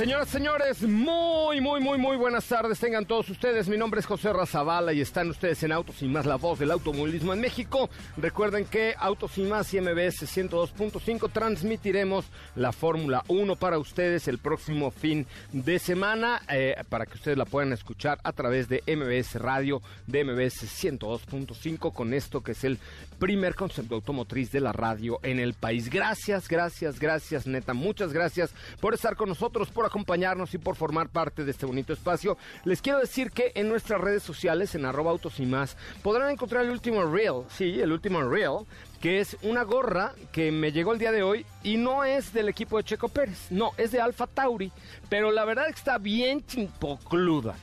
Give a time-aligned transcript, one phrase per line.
[0.00, 2.80] Señoras, señores, muy, muy, muy, muy buenas tardes.
[2.80, 3.68] Tengan todos ustedes.
[3.68, 6.70] Mi nombre es José Razabala y están ustedes en Autos y Más, la voz del
[6.70, 7.90] automovilismo en México.
[8.16, 12.24] Recuerden que Autos y Más y MBS 102.5 transmitiremos
[12.56, 17.44] la Fórmula 1 para ustedes el próximo fin de semana eh, para que ustedes la
[17.44, 22.78] puedan escuchar a través de MBS Radio de MBS 102.5 con esto que es el
[23.18, 25.90] primer concepto automotriz de la radio en el país.
[25.90, 27.74] Gracias, gracias, gracias, neta.
[27.74, 31.92] Muchas gracias por estar con nosotros, por acompañarnos y por formar parte de este bonito
[31.92, 32.38] espacio.
[32.64, 36.64] Les quiero decir que en nuestras redes sociales, en arroba autos y más, podrán encontrar
[36.64, 38.64] el último reel, sí, el último reel,
[39.00, 42.48] que es una gorra que me llegó el día de hoy y no es del
[42.48, 44.72] equipo de Checo Pérez, no, es de Alfa Tauri,
[45.08, 47.56] pero la verdad está bien chimpocluda.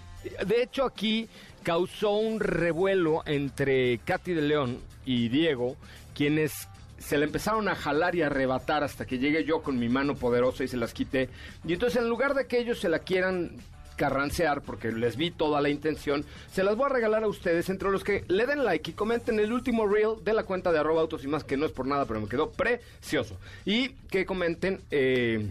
[0.46, 1.30] De hecho aquí
[1.64, 5.78] causó un revuelo entre Katy de León y Diego,
[6.14, 6.68] quienes
[7.00, 10.16] se le empezaron a jalar y a arrebatar hasta que llegué yo con mi mano
[10.16, 11.30] poderosa y se las quité.
[11.66, 13.52] Y entonces en lugar de que ellos se la quieran
[13.98, 17.90] carrancear porque les vi toda la intención, se las voy a regalar a ustedes entre
[17.90, 21.02] los que le den like y comenten el último reel de la cuenta de arroba
[21.02, 23.38] autos y más, que no es por nada, pero me quedó precioso.
[23.66, 24.82] Y que comenten...
[24.92, 25.50] Eh,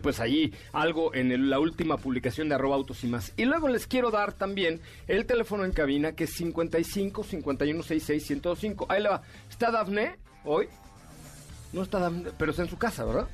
[0.00, 3.32] pues allí algo en la última publicación de arroba autos y más.
[3.36, 8.24] Y luego les quiero dar también el teléfono en cabina que es 55 51 66
[8.24, 8.86] 105.
[8.88, 9.22] Ahí le va.
[9.50, 10.21] ¿Está Dafne?
[10.44, 10.68] Hoy.
[11.72, 13.28] No está Dafne, pero está en su casa, ¿verdad?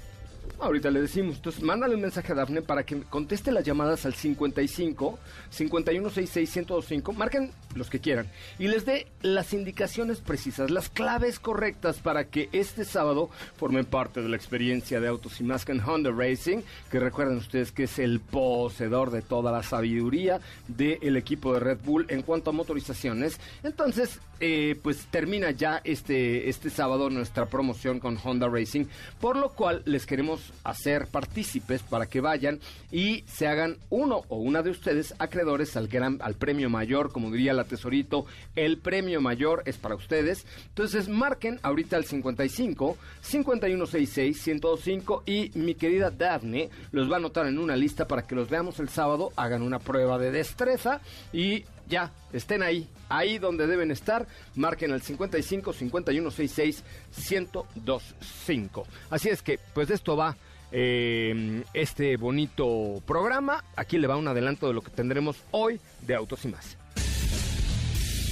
[0.58, 1.36] Ahorita le decimos.
[1.36, 5.18] Entonces, mándale un mensaje a Dafne para que conteste las llamadas al 55
[5.50, 7.12] 5166 1025.
[7.12, 8.28] Marquen los que quieran.
[8.58, 14.22] Y les dé las indicaciones precisas, las claves correctas para que este sábado formen parte
[14.22, 16.58] de la experiencia de Autos y Más Honda Racing.
[16.90, 21.78] Que recuerden ustedes que es el poseedor de toda la sabiduría del equipo de Red
[21.84, 23.40] Bull en cuanto a motorizaciones.
[23.62, 28.86] Entonces, eh, pues termina ya este, este sábado nuestra promoción con Honda Racing.
[29.20, 32.60] Por lo cual les queremos hacer partícipes para que vayan
[32.90, 37.30] y se hagan uno o una de ustedes acreedores al gran al premio mayor, como
[37.30, 38.26] diría la tesorito,
[38.56, 40.46] el premio mayor es para ustedes.
[40.68, 47.46] Entonces marquen ahorita al 55 5166 1025 y mi querida Daphne los va a anotar
[47.46, 51.00] en una lista para que los veamos el sábado, hagan una prueba de destreza
[51.32, 56.84] y ya estén ahí, ahí donde deben estar, marquen al 55 51 66
[57.30, 58.86] 1025.
[59.10, 60.36] Así es que, pues de esto va
[60.70, 63.64] eh, este bonito programa.
[63.76, 66.76] Aquí le va un adelanto de lo que tendremos hoy de Autos y más.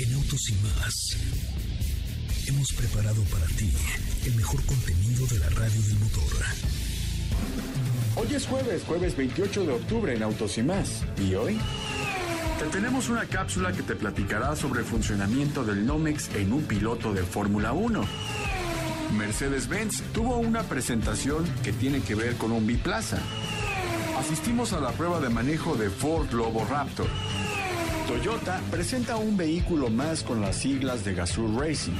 [0.00, 1.46] En Autos y más
[2.48, 3.72] hemos preparado para ti
[4.24, 6.22] el mejor contenido de la radio del motor.
[8.16, 11.02] Hoy es jueves, jueves 28 de octubre en Autos y más.
[11.18, 11.58] ¿Y hoy?
[12.58, 17.12] Te tenemos una cápsula que te platicará sobre el funcionamiento del Nomex en un piloto
[17.12, 18.02] de Fórmula 1.
[19.14, 23.18] Mercedes-Benz tuvo una presentación que tiene que ver con un biplaza.
[24.18, 27.08] Asistimos a la prueba de manejo de Ford Lobo Raptor.
[28.08, 31.92] Toyota presenta un vehículo más con las siglas de Gazoo Racing.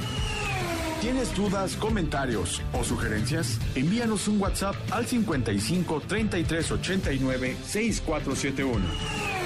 [1.01, 3.59] ¿Tienes dudas, comentarios o sugerencias?
[3.75, 9.36] Envíanos un WhatsApp al 55 33 89 6471.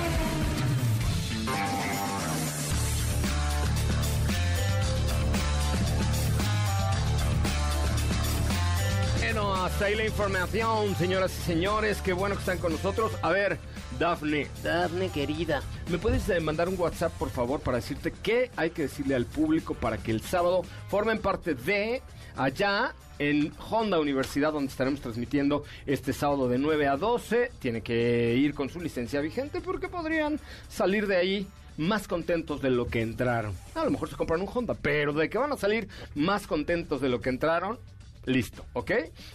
[9.82, 12.02] Ahí la información, señoras y señores.
[12.02, 13.12] Qué bueno que están con nosotros.
[13.22, 13.58] A ver,
[13.98, 14.48] Dafne.
[14.64, 15.62] Dafne, querida.
[15.90, 19.26] ¿Me puedes eh, mandar un WhatsApp, por favor, para decirte qué hay que decirle al
[19.26, 22.02] público para que el sábado formen parte de
[22.36, 27.52] allá en Honda Universidad, donde estaremos transmitiendo este sábado de 9 a 12.
[27.60, 30.40] Tiene que ir con su licencia vigente porque podrían
[30.70, 31.48] salir de ahí
[31.78, 33.56] más contentos de lo que entraron.
[33.74, 37.02] A lo mejor se compran un Honda, pero de que van a salir más contentos
[37.02, 37.80] de lo que entraron,
[38.26, 38.92] listo, ¿ok?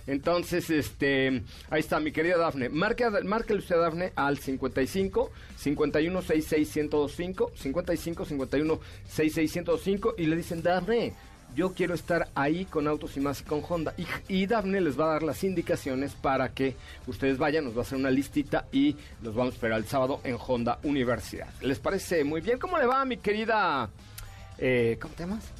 [0.06, 2.68] Entonces, este, ahí está mi querida Dafne.
[2.68, 10.36] Marque, márquele usted Dafne al 55 51 66 1025, 55 51 66 1025 y le
[10.36, 11.14] dicen, Dafne,
[11.54, 13.94] yo quiero estar ahí con Autos y Más y con Honda.
[13.96, 17.78] Y, y, Dafne les va a dar las indicaciones para que ustedes vayan, nos va
[17.78, 21.48] a hacer una listita y los vamos a esperar el sábado en Honda Universidad.
[21.62, 22.58] ¿Les parece muy bien?
[22.58, 23.88] ¿Cómo le va, mi querida...
[24.58, 25.52] Eh, ¿Cómo te llamas?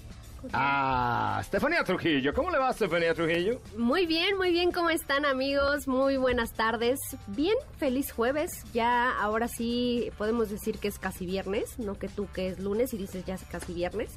[0.53, 2.33] Ah, Estefanía Trujillo.
[2.35, 3.61] ¿Cómo le va, Estefanía Trujillo?
[3.77, 4.73] Muy bien, muy bien.
[4.73, 5.89] ¿Cómo están, amigos?
[5.89, 7.01] Muy buenas tardes.
[7.29, 8.65] Bien, feliz jueves.
[8.73, 12.95] Ya ahora sí podemos decir que es casi viernes, no que tú que es lunes
[12.95, 14.11] y dices ya es casi viernes.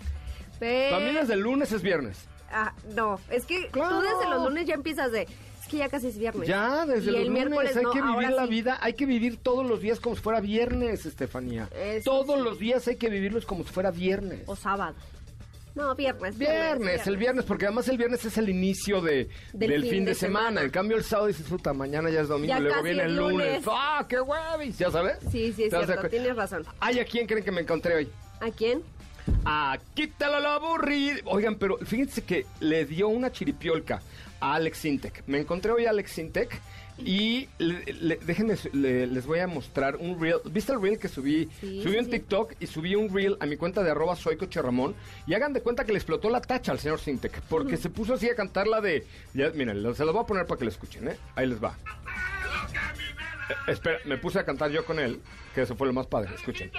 [0.60, 0.98] Pero...
[0.98, 2.28] También desde el lunes es viernes.
[2.52, 5.28] Ah, no, es que tú desde los lunes ya empiezas de
[5.62, 6.48] es que ya casi es viernes.
[6.48, 10.00] Ya, desde los lunes hay que vivir la vida, hay que vivir todos los días
[10.00, 11.70] como si fuera viernes, Estefanía.
[12.04, 14.42] todos los días hay que vivirlos como si fuera viernes.
[14.48, 14.96] O sábado.
[15.76, 17.08] No, viernes, viernes.
[17.08, 20.62] el viernes, porque además el viernes es el inicio de, del, fin, de, semana.
[20.62, 23.64] En cambio, el sábado dices, puta, mañana ya es domingo, luego viene el lunes.
[23.68, 24.78] ¡Ah, qué huevis!
[24.78, 25.18] ¿Ya sabes?
[25.32, 26.66] Sí, sí, es cierto, tienes razón.
[26.80, 28.10] ¿Ay, a quién creen que me encontré hoy?
[28.42, 28.84] ¿A quién?
[29.46, 31.22] Ah, quítalo lo aburrido.
[31.26, 34.02] Oigan, pero fíjense que le dio una chiripiolca
[34.40, 35.24] a Alex Intec.
[35.28, 36.60] Me encontré hoy a Alex Intec
[37.06, 40.40] y déjenme, les voy a mostrar un reel.
[40.46, 41.50] ¿Viste el reel que subí?
[41.62, 44.96] subí un TikTok y subí un reel a mi cuenta de arroba soy Ramón.
[45.28, 47.42] Y hagan de cuenta que le explotó la tacha al señor Sintec.
[47.42, 49.06] Porque se puso así a cantar la de...
[49.34, 51.18] Ya, miren, se los voy a poner para que lo escuchen, ¿eh?
[51.36, 51.78] Ahí les va.
[53.50, 55.22] Eh, espera, me puse a cantar yo con él,
[55.56, 56.34] que eso fue lo más padre.
[56.36, 56.72] Escuchen.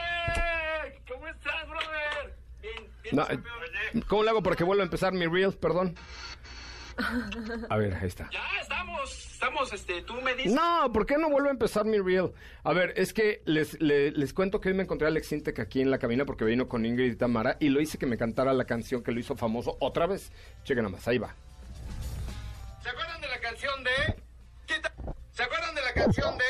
[1.09, 2.37] ¿Cómo estás, brother?
[2.63, 3.27] Bien,
[3.93, 5.53] bien, ¿Cómo le hago para que vuelva a empezar mi reel?
[5.55, 5.97] Perdón.
[7.71, 8.29] A ver, ahí está.
[8.31, 8.43] Ya
[9.73, 10.53] este, tú me dices.
[10.53, 12.33] No, ¿por qué no vuelvo a empezar mi reel?
[12.65, 15.81] A ver, es que les, les, cuento que hoy me encontré a Alex Intec aquí
[15.81, 18.53] en la cabina porque vino con Ingrid y Tamara y lo hice que me cantara
[18.53, 20.33] la canción que lo hizo famoso otra vez.
[20.65, 21.35] Chequen nomás, ahí va.
[22.83, 24.23] ¿Se acuerdan de la canción de...
[25.33, 26.45] ¿Se acuerdan de la canción de...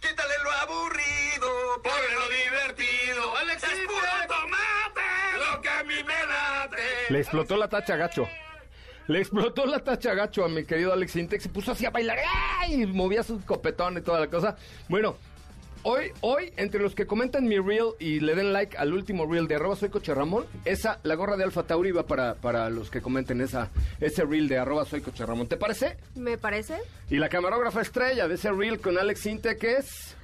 [0.00, 3.36] Quítale lo aburrido, ponle lo divertido.
[3.36, 6.82] Alex es puro tomate, lo que a mí me late.
[7.10, 8.26] Le explotó la tacha, gacho.
[9.10, 11.42] Le explotó la tacha gacho a mi querido Alex Intex.
[11.42, 12.18] Se puso así a bailar.
[12.68, 14.56] Y movía su copetón y toda la cosa.
[14.88, 15.16] Bueno,
[15.82, 19.48] Hoy, hoy, entre los que comentan mi reel y le den like al último reel
[19.48, 22.90] de arroba soy coche Ramón, esa, la gorra de Alfa Tauri va para, para los
[22.90, 25.46] que comenten esa, ese reel de arroba soy coche Ramón.
[25.46, 25.96] ¿Te parece?
[26.14, 26.76] Me parece.
[27.08, 29.22] Y la camarógrafa estrella de ese reel con Alex
[29.58, 30.16] que es...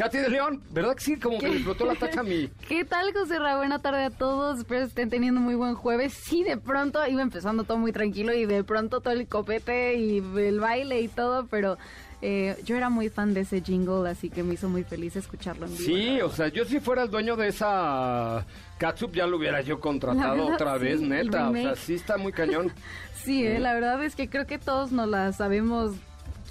[0.00, 1.16] Katy de León, ¿verdad que sí?
[1.18, 2.48] Como que le explotó la tacha a mí.
[2.68, 3.58] ¿Qué tal, José Ra?
[3.58, 4.60] Buena tarde a todos.
[4.60, 6.14] Espero estén teniendo muy buen jueves.
[6.14, 10.16] Sí, de pronto iba empezando todo muy tranquilo y de pronto todo el copete y
[10.38, 11.76] el baile y todo, pero
[12.22, 15.66] eh, yo era muy fan de ese jingle, así que me hizo muy feliz escucharlo
[15.66, 15.84] en vivo.
[15.84, 18.46] Sí, o sea, yo si fuera el dueño de esa
[18.78, 21.50] Katsup ya lo hubiera yo contratado otra vez, neta.
[21.50, 22.72] O sea, sí está muy cañón.
[23.22, 25.92] sí, eh, la verdad es que creo que todos nos la sabemos,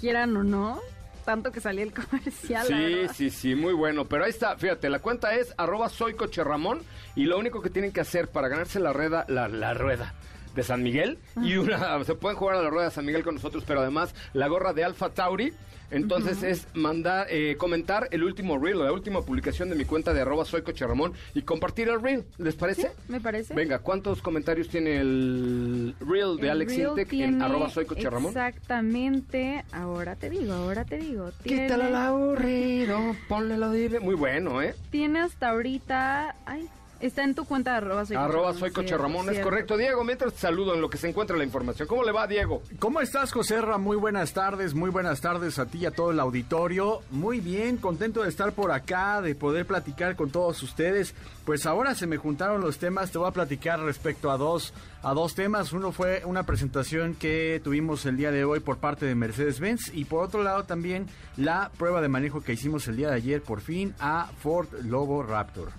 [0.00, 0.80] quieran o no
[1.20, 2.66] tanto que salía el comercial.
[2.66, 4.06] Sí, sí, sí, muy bueno.
[4.06, 6.80] Pero ahí está, fíjate, la cuenta es arroba soy coche Ramón
[7.16, 10.14] y lo único que tienen que hacer para ganarse la rueda, la, la rueda
[10.54, 13.34] de San Miguel y una, se pueden jugar a la rueda de San Miguel con
[13.34, 15.52] nosotros, pero además la gorra de Alfa Tauri
[15.90, 20.20] entonces es mandar, eh, comentar el último reel, la última publicación de mi cuenta de
[20.20, 22.24] arroba soy Ramón y compartir el reel.
[22.38, 22.92] ¿Les parece?
[23.08, 23.54] me parece.
[23.54, 28.30] Venga, ¿cuántos comentarios tiene el reel de Alex Intec en arroba soy Ramón?
[28.30, 31.32] Exactamente, ahora te digo, ahora te digo.
[31.42, 31.64] Tiene...
[31.64, 34.00] Quítalo el aburrido, ponle lo dive.
[34.00, 34.74] Muy bueno, ¿eh?
[34.90, 36.68] Tiene hasta ahorita, ay,
[37.00, 39.78] Está en tu cuenta arroba soy Arroba soy Coche Ramón, es correcto.
[39.78, 41.88] Diego, mientras te saludo en lo que se encuentra la información.
[41.88, 42.62] ¿Cómo le va, Diego?
[42.78, 43.78] ¿Cómo estás, José Ra?
[43.78, 47.00] Muy buenas tardes, muy buenas tardes a ti y a todo el auditorio.
[47.10, 51.14] Muy bien, contento de estar por acá, de poder platicar con todos ustedes.
[51.46, 55.14] Pues ahora se me juntaron los temas, te voy a platicar respecto a dos, a
[55.14, 55.72] dos temas.
[55.72, 60.04] Uno fue una presentación que tuvimos el día de hoy por parte de Mercedes-Benz y
[60.04, 61.06] por otro lado también
[61.38, 65.22] la prueba de manejo que hicimos el día de ayer por fin a Ford Lobo
[65.22, 65.70] Raptor.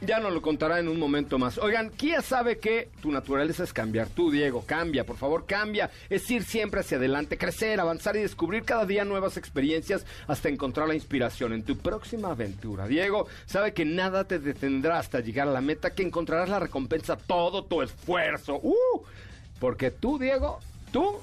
[0.00, 1.58] Ya nos lo contará en un momento más.
[1.58, 4.08] Oigan, Kia sabe que tu naturaleza es cambiar.
[4.08, 5.90] Tú, Diego, cambia, por favor, cambia.
[6.08, 10.86] Es ir siempre hacia adelante, crecer, avanzar y descubrir cada día nuevas experiencias hasta encontrar
[10.86, 12.86] la inspiración en tu próxima aventura.
[12.86, 17.16] Diego sabe que nada te detendrá hasta llegar a la meta, que encontrarás la recompensa
[17.16, 18.60] todo tu esfuerzo.
[18.62, 19.02] ¡Uh!
[19.58, 20.60] Porque tú, Diego,
[20.92, 21.18] tú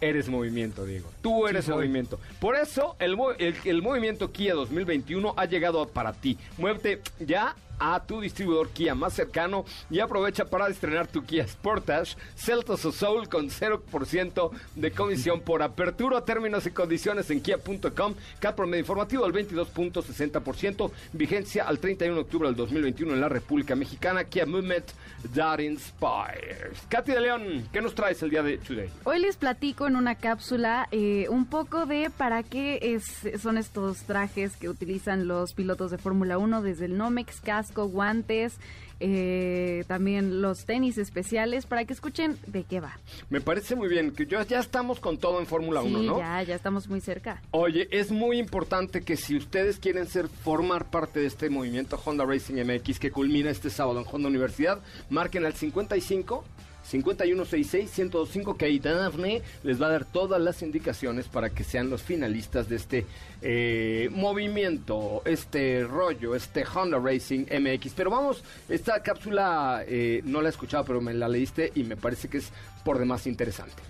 [0.00, 1.10] eres movimiento, Diego.
[1.22, 2.18] Tú eres movimiento.
[2.40, 3.16] Por eso el,
[3.64, 6.38] el, movimiento Kia 2021 ha llegado para ti.
[6.56, 12.16] Muévete ya a tu distribuidor Kia más cercano y aprovecha para estrenar tu Kia Sportage,
[12.36, 16.24] Celtos o Soul con 0% de comisión por apertura.
[16.24, 18.14] Términos y condiciones en kia.com.
[18.40, 20.90] Cat promedio informativo al 22.60%.
[21.12, 24.24] Vigencia al 31 de octubre del 2021 en la República Mexicana.
[24.24, 24.86] Kia Movement
[25.34, 26.80] That Inspires.
[26.88, 28.90] Katy de León, ¿qué nos traes el día de today?
[29.04, 33.04] Hoy les platico en una cápsula eh, un poco de para qué es,
[33.40, 38.54] son estos trajes que utilizan los pilotos de Fórmula 1, desde el Nomex, casco, guantes,
[39.00, 42.98] eh, también los tenis especiales, para que escuchen de qué va.
[43.30, 46.18] Me parece muy bien, que ya, ya estamos con todo en Fórmula 1, Sí, ¿no?
[46.18, 47.40] ya, ya estamos muy cerca.
[47.52, 52.24] Oye, es muy importante que si ustedes quieren ser formar parte de este movimiento Honda
[52.24, 56.44] Racing MX que culmina este sábado en Honda Universidad, marquen al 55
[56.90, 62.02] 5166-1025 que ahí Dafne les va a dar todas las indicaciones para que sean los
[62.02, 63.06] finalistas de este
[63.42, 67.92] eh, movimiento, este rollo, este Honda Racing MX.
[67.94, 71.96] Pero vamos, esta cápsula eh, no la he escuchado, pero me la leíste y me
[71.96, 72.50] parece que es
[72.84, 73.82] por demás interesante.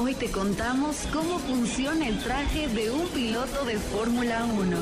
[0.00, 4.76] Hoy te contamos cómo funciona el traje de un piloto de Fórmula 1.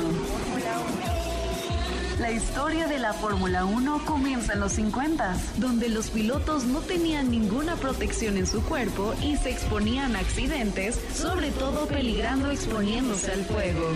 [2.19, 7.29] La historia de la Fórmula 1 comienza en los 50, donde los pilotos no tenían
[7.29, 13.45] ninguna protección en su cuerpo y se exponían a accidentes, sobre todo peligrando exponiéndose al
[13.45, 13.91] fuego.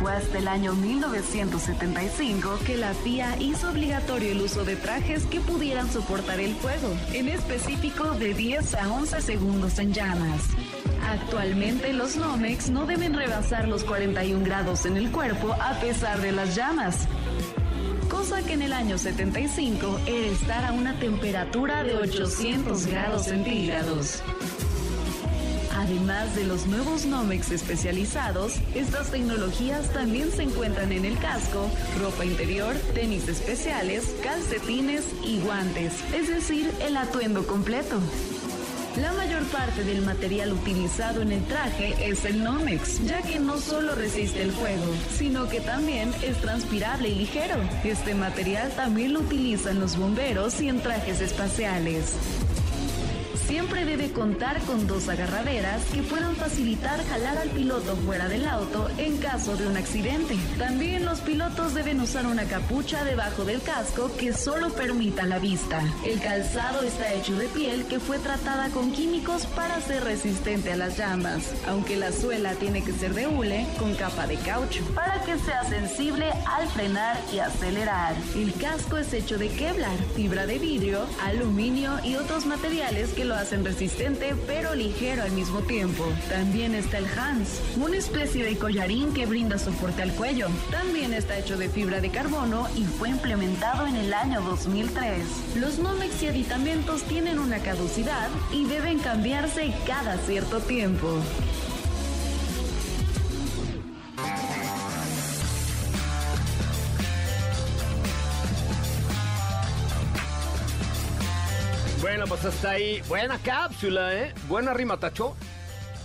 [0.00, 5.40] Fue hasta el año 1975 que la FIA hizo obligatorio el uso de trajes que
[5.40, 10.42] pudieran soportar el fuego, en específico de 10 a 11 segundos en llamas.
[11.06, 16.32] Actualmente los Nomex no deben rebasar los 41 grados en el cuerpo a pesar de
[16.32, 17.06] las llamas.
[18.20, 24.22] Cosa que en el año 75 era estar a una temperatura de 800 grados centígrados.
[25.74, 32.26] Además de los nuevos Nomex especializados, estas tecnologías también se encuentran en el casco, ropa
[32.26, 37.98] interior, tenis especiales, calcetines y guantes, es decir, el atuendo completo.
[38.96, 43.58] La mayor parte del material utilizado en el traje es el Nomex, ya que no
[43.58, 44.84] solo resiste el fuego,
[45.16, 47.54] sino que también es transpirable y ligero.
[47.84, 52.16] Este material también lo utilizan los bomberos y en trajes espaciales.
[53.50, 58.88] Siempre debe contar con dos agarraderas que puedan facilitar jalar al piloto fuera del auto
[58.96, 60.36] en caso de un accidente.
[60.56, 65.82] También los pilotos deben usar una capucha debajo del casco que solo permita la vista.
[66.06, 70.76] El calzado está hecho de piel que fue tratada con químicos para ser resistente a
[70.76, 75.24] las llamas, aunque la suela tiene que ser de hule con capa de caucho para
[75.24, 78.14] que sea sensible al frenar y acelerar.
[78.36, 83.39] El casco es hecho de Kevlar, fibra de vidrio, aluminio y otros materiales que lo
[83.40, 86.04] hacen resistente pero ligero al mismo tiempo.
[86.28, 90.48] También está el Hans, una especie de collarín que brinda soporte al cuello.
[90.70, 95.56] También está hecho de fibra de carbono y fue implementado en el año 2003.
[95.56, 101.20] Los Nomex y aditamentos tienen una caducidad y deben cambiarse cada cierto tiempo.
[112.20, 113.00] Bueno, pues hasta ahí.
[113.08, 114.34] Buena cápsula, ¿eh?
[114.46, 115.34] Buena rima, Tacho.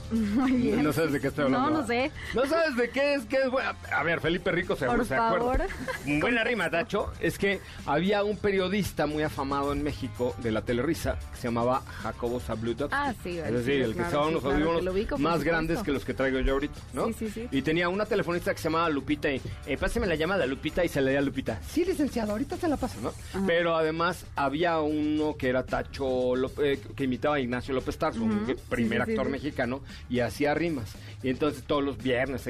[0.12, 0.84] Muy bien.
[0.84, 1.70] No sabes de qué estoy hablando.
[1.70, 2.12] No, no sé.
[2.34, 3.76] No sabes de qué es, qué es buena.
[3.92, 5.68] A ver, Felipe Rico se, Por se acuerda.
[5.68, 6.20] favor.
[6.20, 7.12] Buena rima, Tacho.
[7.20, 11.82] Es que había un periodista muy afamado en México de la Telerisa que se llamaba
[12.04, 12.96] Jacobo Zabludovsky.
[12.96, 15.18] Ah, sí, Es sí, decir, el que claro, estaba sí, unos claro, que audífonos ubico,
[15.18, 17.08] más grandes que los que traigo yo ahorita, ¿no?
[17.08, 17.48] Sí, sí, sí.
[17.52, 20.90] Y tenía una telefonista que se llamaba Lupita y, eh, páseme la llamada Lupita y
[20.90, 21.60] se le a Lupita.
[21.68, 23.14] Sí, licenciado, ahorita se la paso, ¿no?
[23.48, 28.22] Pero además había uno que era Tacho, Lop- eh, que imitaba a Ignacio López Tarso,
[28.24, 29.32] un primer sí, sí, actor sí.
[29.32, 30.92] mexicano, y hacía rimas.
[31.24, 32.48] Y entonces todos los viernes,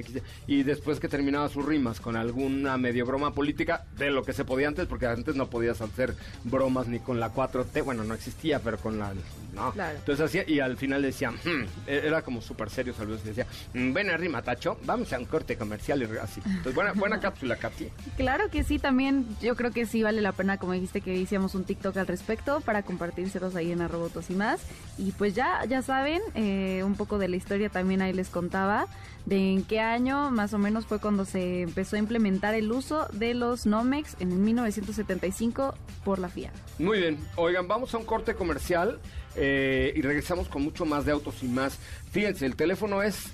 [0.48, 4.44] y después que terminaba sus rimas con alguna medio broma política, de lo que se
[4.44, 8.60] podía antes, porque antes no podías hacer bromas ni con la 4T, bueno, no existía,
[8.60, 9.14] pero con la...
[9.54, 9.72] No.
[9.72, 9.98] Claro.
[9.98, 13.94] Entonces hacía, y al final decía, "Hmm", era como súper serio, saludos, y decía, "Mm,
[13.94, 16.42] buena rima, Tacho, vamos a un corte comercial y así.
[16.46, 17.88] Entonces, buena, buena cápsula, Katy.
[18.18, 21.56] Claro que sí, también yo creo que sí vale la pena, como dijiste, que hiciéramos
[21.56, 24.60] un TikTok al respecto para compartírselos ahí en Arrobotos y más.
[24.98, 28.88] Y pues ya, ya saben, eh, un poco de la historia también ahí les contaba
[29.26, 33.08] de en qué año más o menos fue cuando se empezó a implementar el uso
[33.12, 35.76] de los Nomex en 1975
[36.06, 36.54] por la FIA.
[36.80, 39.02] Muy bien, oigan, vamos a un corte comercial
[39.36, 41.78] eh, y regresamos con mucho más de autos y más.
[42.12, 43.34] Fíjense, el teléfono es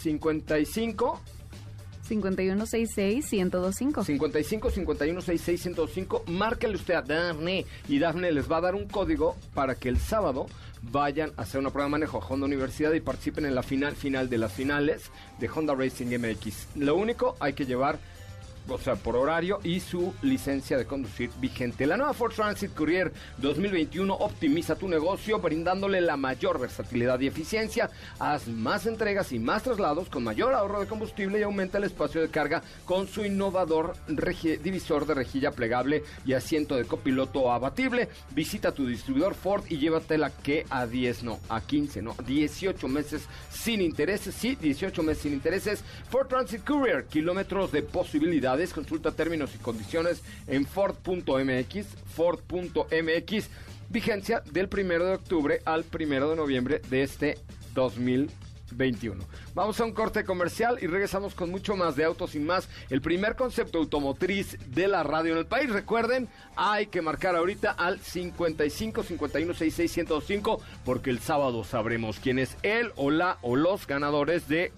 [0.00, 1.20] 55
[2.08, 4.04] 5166-1025.
[4.04, 6.24] 55 51 66 105.
[6.28, 9.98] Márquele usted a Dafne y Dafne les va a dar un código para que el
[9.98, 10.46] sábado
[10.82, 13.94] vayan a hacer una prueba de manejo a Honda Universidad y participen en la final
[13.94, 16.76] final de las finales de Honda Racing MX.
[16.76, 17.98] Lo único, hay que llevar
[18.68, 21.86] o sea, por horario y su licencia de conducir vigente.
[21.86, 27.90] La nueva Ford Transit Courier 2021 optimiza tu negocio brindándole la mayor versatilidad y eficiencia.
[28.18, 32.20] Haz más entregas y más traslados con mayor ahorro de combustible y aumenta el espacio
[32.20, 33.94] de carga con su innovador
[34.62, 38.08] divisor de rejilla plegable y asiento de copiloto abatible.
[38.30, 43.26] Visita tu distribuidor Ford y llévatela que a 10, no, a 15, no, 18 meses
[43.50, 44.34] sin intereses.
[44.34, 45.84] Sí, 18 meses sin intereses.
[46.10, 47.82] Ford Transit Courier, kilómetros de
[48.52, 48.72] posibilidades.
[48.72, 53.48] Consulta términos y condiciones en Ford.mx, Ford.mx.
[53.88, 57.38] Vigencia del 1 de octubre al 1 de noviembre de este
[57.74, 59.22] 2021.
[59.54, 63.02] Vamos a un corte comercial y regresamos con mucho más de Autos y Más, el
[63.02, 65.68] primer concepto automotriz de la radio en el país.
[65.68, 72.38] Recuerden, hay que marcar ahorita al 55 51 66 1025 porque el sábado sabremos quién
[72.38, 74.72] es él o la o los ganadores de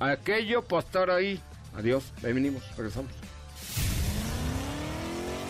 [0.00, 1.40] aquello por estar ahí.
[1.76, 3.12] Adiós, ahí venimos, regresamos.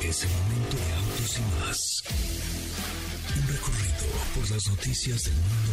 [0.02, 2.02] Es el momento de autos y más.
[3.36, 5.65] Un recorrido por las noticias del mundo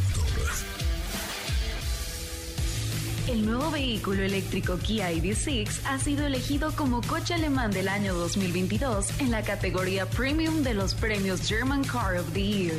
[3.28, 9.22] El nuevo vehículo eléctrico Kia EV6 ha sido elegido como coche alemán del año 2022
[9.22, 12.76] en la categoría Premium de los premios German Car of the Year.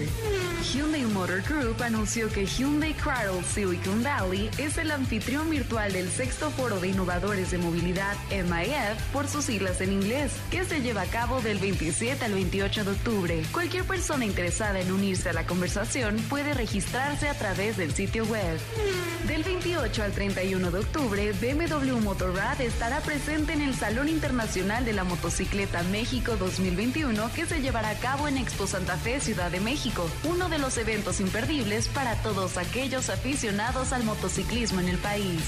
[0.62, 6.50] Hyundai Motor Group anunció que Hyundai Cradle Silicon Valley es el anfitrión virtual del sexto
[6.50, 11.06] foro de innovadores de movilidad MIF por sus siglas en inglés, que se lleva a
[11.06, 13.42] cabo del 27 al 28 de octubre.
[13.50, 18.58] Cualquier persona interesada en unirse a la conversación puede registrarse a través del sitio web.
[19.26, 24.92] Del 28 al 31 de octubre, BMW Motorrad estará presente en el Salón Internacional de
[24.92, 29.60] la Motocicleta México 2021 que se llevará a cabo en Expo Santa Fe, Ciudad de
[29.60, 35.40] México, uno de los eventos imperdibles para todos aquellos aficionados al motociclismo en el país.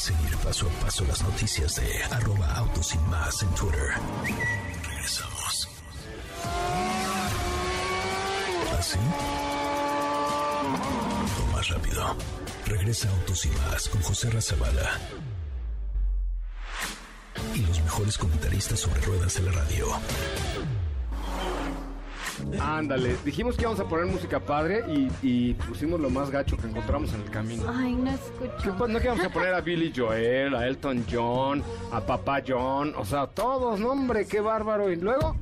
[0.00, 3.90] Seguir paso a paso las noticias de arroba autos y más en Twitter.
[4.88, 5.68] Regresamos.
[8.78, 8.98] ¿Así?
[11.38, 12.16] O más rápido.
[12.64, 14.98] Regresa Autos y más con José Razabala.
[17.54, 19.86] Y los mejores comentaristas sobre ruedas de la radio.
[22.60, 26.66] Ándale, dijimos que íbamos a poner música padre y, y pusimos lo más gacho que
[26.66, 27.64] encontramos en el camino.
[27.68, 28.88] Ay, no ¿Qué escucho.
[28.88, 33.04] No que vamos a poner a Billy Joel, a Elton John, a Papá John, o
[33.04, 34.90] sea, todos, no hombre, qué bárbaro.
[34.90, 35.36] Y luego,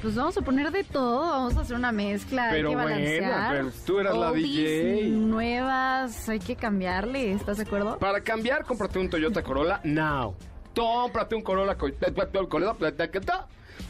[0.00, 3.36] Pues vamos a poner de todo, vamos a hacer una mezcla, Pero hay que bueno,
[3.50, 5.10] pero tú eras la DJ.
[5.10, 7.98] nuevas, hay que cambiarle, ¿estás de acuerdo?
[7.98, 10.34] para cambiar, cómprate un Toyota Corolla now.
[10.74, 11.88] Cómprate un Corolla, co-
[12.48, 12.74] Corolla,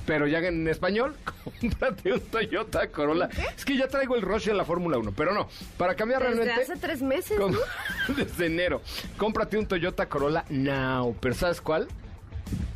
[0.06, 1.14] pero ya en español,
[1.60, 3.28] cómprate un Toyota Corolla.
[3.56, 6.44] Es que ya traigo el Rush en la Fórmula 1, pero no, para cambiar Desde
[6.44, 6.72] realmente...
[6.72, 7.38] hace tres meses.
[8.16, 8.82] Desde enero.
[9.16, 11.16] Cómprate un Toyota Corolla now.
[11.20, 11.88] Pero ¿sabes cuál?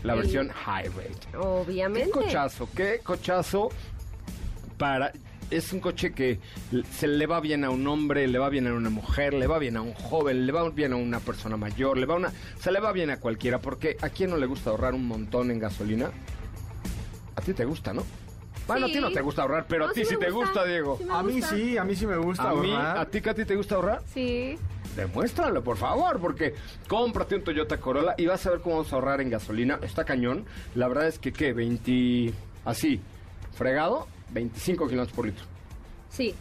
[0.03, 1.17] La El- versión Hybrid.
[1.31, 2.11] Qué Obviamente.
[2.11, 3.71] cochazo, qué cochazo
[4.79, 5.13] para...
[5.49, 6.41] Es un coche que
[6.93, 9.61] se le va bien a un hombre, le va bien a una mujer, le va
[9.61, 12.73] bien a un joven, le va bien a una persona mayor, le va una, se
[12.73, 15.61] le va bien a cualquiera, porque a quién no le gusta ahorrar un montón en
[15.61, 16.11] gasolina.
[17.37, 18.03] A ti te gusta, ¿no?
[18.67, 20.31] Bueno, a ti no te gusta ahorrar, pero No, a ti sí sí me te
[20.33, 20.49] gusta.
[20.51, 20.97] gusta, Diego.
[20.99, 21.49] Sí me A mí gusta.
[21.57, 22.99] sí, a mí sí me gusta A mí, ahorrar.
[22.99, 24.03] a ti, Katy, ¿te gusta ahorrar?
[24.13, 24.59] Sí.
[24.97, 26.55] Demuéstralo, por favor, porque
[26.89, 29.79] cómprate un Toyota Corolla y vas a ver cómo vas a ahorrar en gasolina.
[29.83, 30.47] Está cañón.
[30.75, 31.53] La verdad es que, ¿qué?
[31.53, 32.33] 20...
[32.65, 33.01] Así,
[33.55, 35.45] fregado, 25 kilómetros por litro.
[36.09, 36.35] Sí,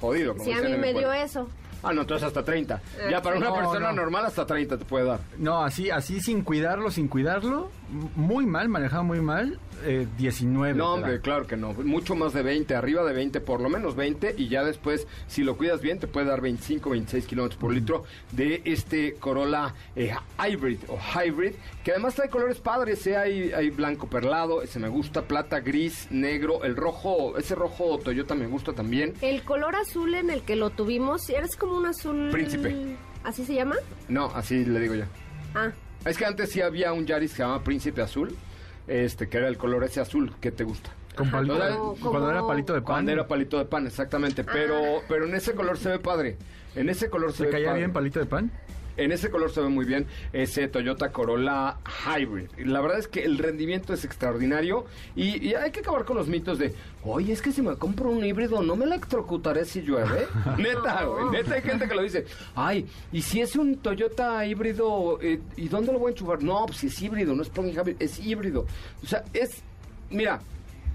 [0.00, 1.12] Jodido, como sí, a dicen mí en me dio pueblo.
[1.14, 1.48] eso.
[1.82, 2.80] Ah, no, entonces hasta 30.
[3.10, 4.02] Ya para una No, persona no.
[4.02, 5.20] normal hasta 30 te puede dar.
[5.38, 7.70] No, así, así sin cuidarlo, sin cuidarlo,
[8.16, 10.74] muy mal, manejado muy mal, eh, 19.
[10.78, 11.72] No, hombre, claro que no.
[11.72, 14.34] Mucho más de 20, arriba de 20, por lo menos 20.
[14.38, 18.04] Y ya después, si lo cuidas bien, te puede dar 25, 26 kilómetros por litro
[18.32, 21.52] de este Corolla eh, Hybrid o Hybrid,
[21.84, 23.06] que además trae colores padres.
[23.06, 27.98] eh, Hay, hay blanco perlado, ese me gusta, plata, gris, negro, el rojo, ese rojo
[27.98, 29.14] Toyota me gusta también.
[29.20, 32.30] El color azul en el que lo tuvimos, eres como un azul...
[32.30, 32.96] Príncipe.
[33.24, 33.76] ¿Así se llama?
[34.08, 35.04] No, así le digo yo.
[35.54, 35.70] Ah,
[36.04, 38.36] Es que antes sí había un Yaris que se llama Príncipe Azul,
[38.86, 40.90] este que era el color ese azul que te gusta.
[41.14, 42.86] Con Ajá, palito, como- cuando como- era palito de pan.
[42.86, 44.44] Cuando era palito de pan, exactamente.
[44.44, 45.02] Pero, Ah.
[45.08, 46.36] pero en ese color se ve padre.
[46.74, 47.78] En ese color se ¿Se ve caía padre.
[47.80, 48.50] bien palito de pan?
[48.96, 52.48] En ese color se ve muy bien ese Toyota Corolla Hybrid.
[52.66, 54.84] La verdad es que el rendimiento es extraordinario
[55.16, 56.74] y, y hay que acabar con los mitos de,
[57.04, 60.26] oye, es que si me compro un híbrido no me electrocutaré si llueve.
[60.58, 62.24] neta, güey, neta hay gente que lo dice.
[62.54, 66.42] Ay, y si es un Toyota híbrido, eh, ¿y dónde lo voy a enchufar?
[66.42, 68.66] No, pues si es híbrido, no es plug-in hybrid, es híbrido.
[69.02, 69.62] O sea, es
[70.12, 70.40] mira,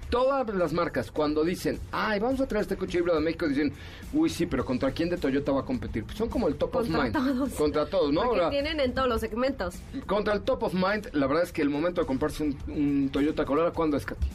[0.10, 3.74] todas las marcas cuando dicen, ay, vamos a traer este coche híbrido de México, dicen,
[4.14, 6.04] uy, sí, pero ¿contra quién de Toyota va a competir?
[6.06, 7.14] Pues son como el top Contra of mind.
[7.14, 7.50] todos.
[7.54, 8.22] Contra todos, ¿no?
[8.24, 9.76] Porque tienen en todos los segmentos.
[10.06, 13.10] Contra el top of mind, la verdad es que el momento de comprarse un, un
[13.12, 14.28] Toyota Corolla, ¿cuándo es, Katy?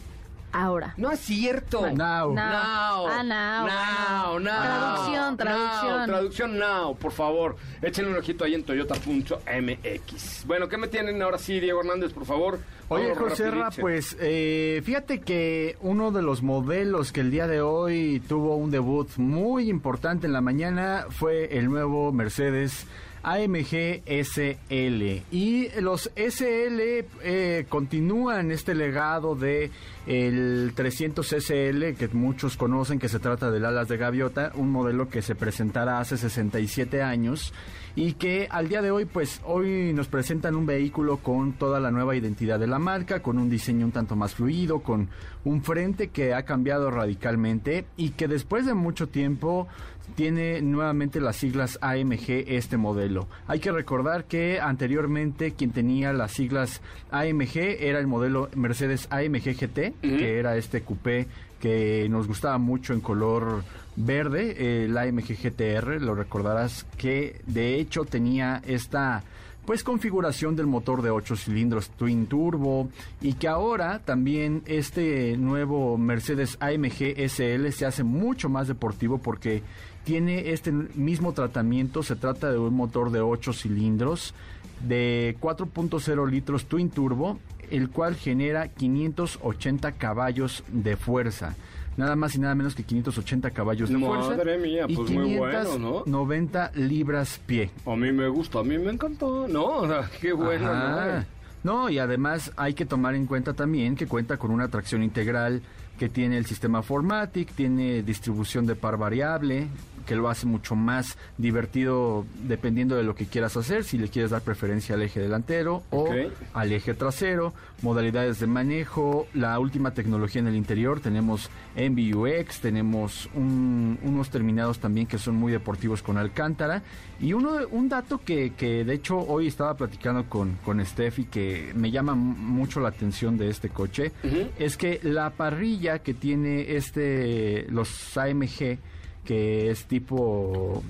[0.53, 0.95] Ahora.
[0.97, 1.87] No es cierto.
[1.91, 2.33] Now.
[2.33, 3.07] Now.
[3.09, 4.63] Ah, now, Now, now.
[4.63, 5.97] Traducción, traducción.
[5.99, 7.57] Now, traducción now, por favor.
[7.81, 10.45] Échenle un ojito ahí en toyota.mx.
[10.47, 12.59] Bueno, ¿qué me tienen ahora sí, Diego Hernández, por favor?
[12.89, 17.63] Oye, José Ra, pues eh, fíjate que uno de los modelos que el día de
[17.63, 22.87] hoy tuvo un debut muy importante en la mañana fue el nuevo Mercedes
[23.23, 25.23] AMG SL.
[25.31, 26.81] Y los SL
[27.23, 29.71] eh, continúan este legado de
[30.07, 35.09] el 300 SL que muchos conocen que se trata del alas de gaviota, un modelo
[35.09, 37.53] que se presentará hace 67 años
[37.95, 41.91] y que al día de hoy pues hoy nos presentan un vehículo con toda la
[41.91, 45.09] nueva identidad de la marca, con un diseño un tanto más fluido, con
[45.45, 49.69] un frente que ha cambiado radicalmente y que después de mucho tiempo
[50.15, 53.29] tiene nuevamente las siglas AMG este modelo.
[53.47, 59.55] Hay que recordar que anteriormente quien tenía las siglas AMG era el modelo Mercedes AMG
[59.55, 61.29] GT, que era este coupé
[61.61, 63.63] que nos gustaba mucho en color
[63.97, 69.23] verde, el AMG GTR, lo recordarás que de hecho tenía esta
[69.65, 72.89] pues configuración del motor de 8 cilindros Twin Turbo
[73.21, 79.63] y que ahora también este nuevo Mercedes AMG SL se hace mucho más deportivo porque
[80.05, 84.35] tiene este mismo tratamiento, se trata de un motor de 8 cilindros
[84.81, 87.39] de 4.0 litros Twin Turbo,
[87.71, 91.55] el cual genera 580 caballos de fuerza.
[91.97, 94.31] Nada más y nada menos que 580 caballos de fuerza.
[94.31, 96.03] Madre mía, y pues muy bueno, ¿no?
[96.07, 97.71] 90 libras pie.
[97.87, 99.65] A mí me gusta, a mí me encantó, ¿no?
[99.65, 101.19] O sea, qué bueno, Ajá.
[101.19, 101.43] ¿no?
[101.65, 105.63] No, y además hay que tomar en cuenta también que cuenta con una tracción integral
[106.03, 109.69] que tiene el sistema Formatic, tiene distribución de par variable,
[110.05, 114.33] que lo hace mucho más divertido dependiendo de lo que quieras hacer, si le quieres
[114.33, 116.09] dar preferencia al eje delantero o
[116.55, 123.29] al eje trasero, modalidades de manejo, la última tecnología en el interior, tenemos MBUX, tenemos
[123.35, 126.83] un- unos terminados también que son muy deportivos con Alcántara
[127.21, 131.25] y uno un dato que, que de hecho hoy estaba platicando con, con Steph y
[131.27, 134.11] que me llama mucho la atención de este coche
[134.59, 138.79] es que la parrilla que tiene este los AMG
[139.25, 140.83] que es tipo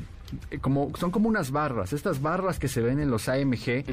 [0.51, 3.85] eh, como son como unas barras, estas barras que se ven en los AMG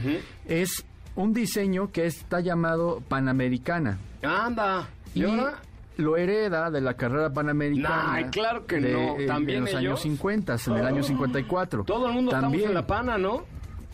[0.48, 4.88] es un diseño que está llamado Panamericana Anda.
[5.15, 5.60] ¿Y ahora?
[5.98, 8.13] lo hereda de la carrera panamericana.
[8.13, 9.17] Ay, claro que de- no.
[9.19, 9.80] eh, ¿También en los ellos?
[9.82, 11.84] años 50, en el año 54.
[11.84, 13.43] Todo el mundo también, estamos en la pana, ¿no?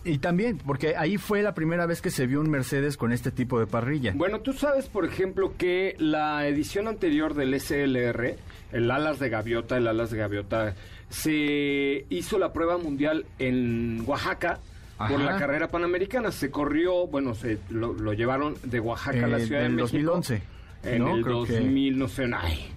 [0.06, 3.32] Y también, porque ahí fue la primera vez que se vio un Mercedes con este
[3.32, 4.14] tipo de parrilla.
[4.16, 8.36] Bueno, tú sabes, por ejemplo, que la edición anterior del SLR,
[8.72, 10.76] el Alas de Gaviota, el Alas de Gaviota,
[11.10, 14.60] se hizo la prueba mundial en Oaxaca
[14.98, 15.24] por Ajá.
[15.34, 16.32] la carrera panamericana.
[16.32, 19.84] Se corrió, bueno, se lo, lo llevaron de Oaxaca a la Eh, Ciudad de México.
[20.14, 20.42] 2011,
[20.84, 21.16] En ¿no?
[21.16, 22.68] el Creo que- 2000, no sé, ay.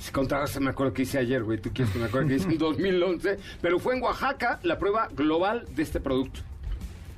[0.00, 1.58] Si contabas, me acuerdo que hice ayer, güey.
[1.60, 3.36] Tú quieres que me acuerdo que hice en 2011.
[3.60, 6.40] Pero fue en Oaxaca la prueba global de este producto.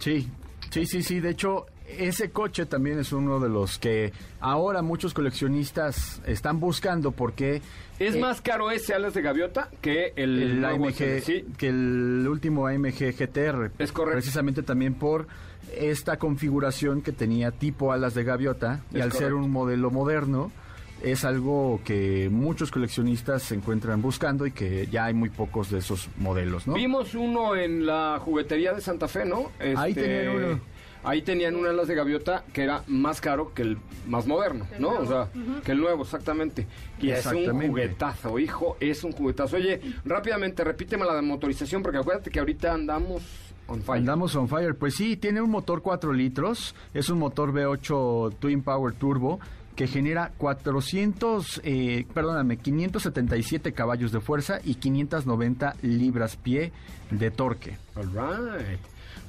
[0.01, 0.29] Sí,
[0.71, 1.21] sí, sí, sí.
[1.21, 7.13] De hecho, ese coche también es uno de los que ahora muchos coleccionistas están buscando
[7.13, 7.63] porque
[7.99, 13.15] Es eh, más caro ese Alas de Gaviota que el, AMG, que el último AMG
[13.17, 13.71] GTR.
[13.79, 14.17] Es correcto.
[14.17, 15.27] Precisamente también por
[15.77, 20.51] esta configuración que tenía tipo alas de gaviota y al ser un modelo moderno
[21.03, 25.79] es algo que muchos coleccionistas se encuentran buscando y que ya hay muy pocos de
[25.79, 26.75] esos modelos, ¿no?
[26.75, 29.51] Vimos uno en la juguetería de Santa Fe, ¿no?
[29.59, 30.61] Ahí Este, tenían uno.
[31.03, 34.91] Ahí tenían un alas de gaviota que era más caro que el más moderno, ¿no?
[34.99, 35.29] O sea,
[35.65, 36.67] que el nuevo, exactamente.
[37.01, 37.69] Y es un Exactamente.
[37.69, 39.57] juguetazo, hijo, es un juguetazo.
[39.57, 43.23] Oye, rápidamente, repíteme la de motorización, porque acuérdate que ahorita andamos
[43.67, 44.01] on fire.
[44.01, 44.75] Andamos on fire.
[44.75, 46.75] Pues sí, tiene un motor 4 litros.
[46.93, 49.41] Es un motor V8 Twin Power Turbo
[49.75, 56.73] que genera 400, eh, perdóname, 577 caballos de fuerza y 590 libras pie
[57.11, 57.79] de torque.
[57.97, 58.79] All right.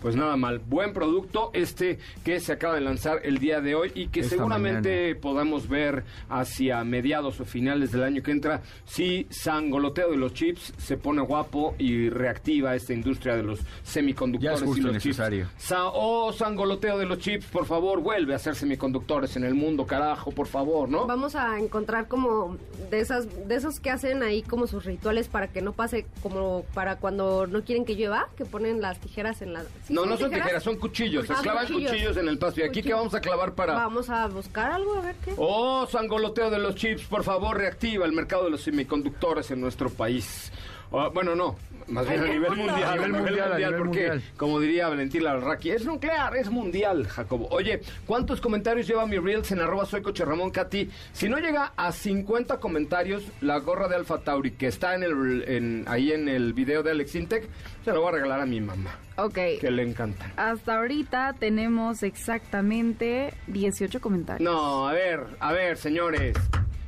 [0.01, 3.91] Pues nada mal, buen producto este que se acaba de lanzar el día de hoy
[3.93, 9.27] y que Esta seguramente podamos ver hacia mediados o finales del año que entra si
[9.29, 14.63] Sangoloteo de los chips se pone guapo y reactiva esta industria de los semiconductores Ya
[14.63, 15.45] es justo y los necesario.
[15.51, 15.63] chips.
[15.63, 19.85] Sa- oh, Sangoloteo de los chips, por favor, vuelve a hacer semiconductores en el mundo,
[19.85, 21.05] carajo, por favor, ¿no?
[21.05, 22.57] Vamos a encontrar como
[22.89, 26.63] de esas de esos que hacen ahí como sus rituales para que no pase como
[26.73, 30.17] para cuando no quieren que llueva, que ponen las tijeras en la ¿sí No, no
[30.17, 31.25] son tijeras, son cuchillos.
[31.25, 31.91] Se Ah, clavan cuchillos.
[31.91, 32.59] cuchillos en el pasto.
[32.59, 33.73] ¿Y aquí qué vamos a clavar para...?
[33.73, 35.33] Vamos a buscar algo, a ver qué.
[35.37, 39.89] Oh, sangoloteo de los chips, por favor, reactiva el mercado de los semiconductores en nuestro
[39.89, 40.51] país.
[40.91, 41.55] Ah, bueno, no,
[41.87, 42.67] más bien a nivel mundial.
[42.69, 44.23] mundial, A nivel mundial, a nivel porque, mundial.
[44.37, 47.47] como diría Valentín Larraqui, es nuclear, es mundial, Jacobo.
[47.51, 50.89] Oye, ¿cuántos comentarios lleva mi Reels en arroba soy Coche Ramón Cati?
[51.13, 55.43] Si no llega a 50 comentarios, la gorra de Alfa Tauri, que está en el,
[55.47, 57.47] en- ahí en el video de Alex Intec,
[57.83, 59.33] se la voy a regalar a mi mamá, Ok.
[59.59, 60.31] que le encanta.
[60.37, 64.43] Hasta ahorita tenemos exactamente 18 comentarios.
[64.51, 66.35] No, a ver, a ver, señores.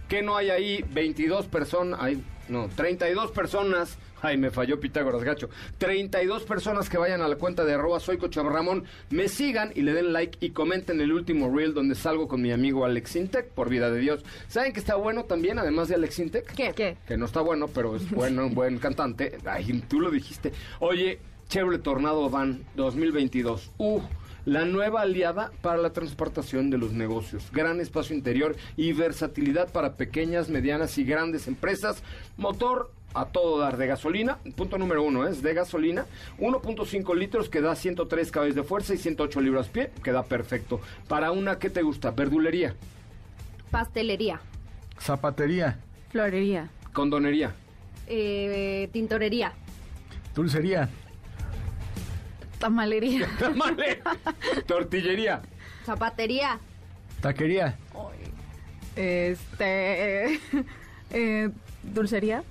[0.07, 0.83] ¿Qué no hay ahí?
[0.91, 1.99] 22 personas.
[2.49, 3.97] No, 32 personas.
[4.23, 5.49] Ay, me falló Pitágoras Gacho.
[5.79, 9.93] 32 personas que vayan a la cuenta de arroba soy Ramón, me sigan y le
[9.93, 13.67] den like y comenten el último reel donde salgo con mi amigo Alex Intec, por
[13.67, 14.23] vida de Dios.
[14.47, 16.55] ¿Saben que está bueno también, además de Alex Intec?
[16.55, 16.71] ¿Qué?
[16.73, 16.95] ¿Qué?
[17.05, 19.39] Que no está bueno, pero es bueno, un buen cantante.
[19.45, 20.53] Ay, tú lo dijiste.
[20.79, 23.71] Oye, Chevrolet Tornado Van 2022.
[23.77, 23.99] Uh,
[24.45, 27.49] la nueva aliada para la transportación de los negocios.
[27.51, 32.03] Gran espacio interior y versatilidad para pequeñas, medianas y grandes empresas.
[32.37, 34.37] Motor a todo dar de gasolina.
[34.55, 36.05] Punto número uno es de gasolina.
[36.39, 39.91] 1.5 litros que da 103 caballos de fuerza y 108 libras pie.
[40.03, 40.81] Queda perfecto.
[41.07, 42.11] Para una, ¿qué te gusta?
[42.11, 42.75] Verdulería,
[43.71, 44.39] Pastelería,
[44.99, 45.79] Zapatería,
[46.11, 46.69] Florería.
[46.93, 47.53] condonería.
[48.07, 49.53] eh, tintorería,
[50.35, 50.89] dulcería,
[52.59, 53.27] Tamalería.
[53.39, 54.01] Tamale.
[54.67, 55.41] Tortillería.
[55.85, 56.59] zapatería,
[57.21, 57.77] taquería,
[58.95, 60.35] Este.
[61.11, 61.49] eh,
[61.83, 62.43] dulcería.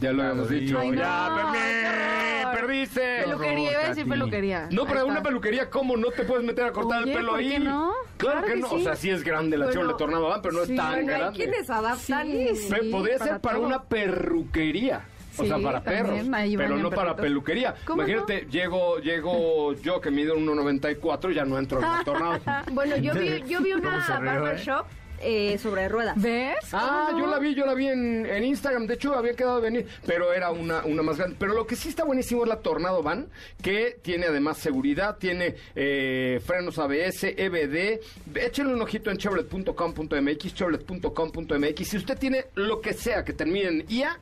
[0.00, 0.74] Ya lo habíamos Ay, dicho.
[0.74, 2.54] no, ya, bebé, horror.
[2.60, 3.22] perdiste.
[3.24, 4.68] Peluquería, iba a decir peluquería.
[4.70, 5.28] No, pero Ahí una está.
[5.28, 7.48] peluquería, ¿cómo no te puedes meter a cortar Oye, el pelo ¿por ahí?
[7.50, 7.92] qué no?
[8.16, 8.68] Claro, Claro que que no.
[8.68, 8.74] sí.
[8.76, 10.72] O sea, sí es grande la Bueno, Chevrolet Tornado Van, pero no sí.
[10.72, 11.36] es tan hay grande.
[11.36, 12.26] quienes adaptan.
[12.26, 12.90] Sí, Pe-.
[12.90, 13.66] Podría ser para todo.
[13.66, 15.02] una perruquería.
[15.36, 17.22] O Sí, sea, para también, perros, ahí pero bañan no para perritos.
[17.22, 17.74] peluquería.
[17.84, 22.40] ¿Cómo Imagínate, llego, llego yo que mido 1.94 ya no entro en el tornado.
[22.72, 24.86] Bueno, yo vi, yo vi ¿Cómo una barbershop
[25.20, 26.20] eh, sobre ruedas.
[26.20, 26.56] ¿Ves?
[26.72, 28.86] Ah, ¿Cómo yo la vi, yo la vi en, en Instagram.
[28.86, 31.36] De hecho, había quedado de venir, pero era una, una más grande.
[31.38, 33.28] Pero lo que sí está buenísimo es la Tornado Van,
[33.62, 38.00] que tiene además seguridad, tiene eh, frenos ABS, EBD.
[38.34, 41.88] Échenle un ojito en chevrolet.com.mx, chevrolet.com.mx.
[41.88, 44.18] Si usted tiene lo que sea que termine en IA,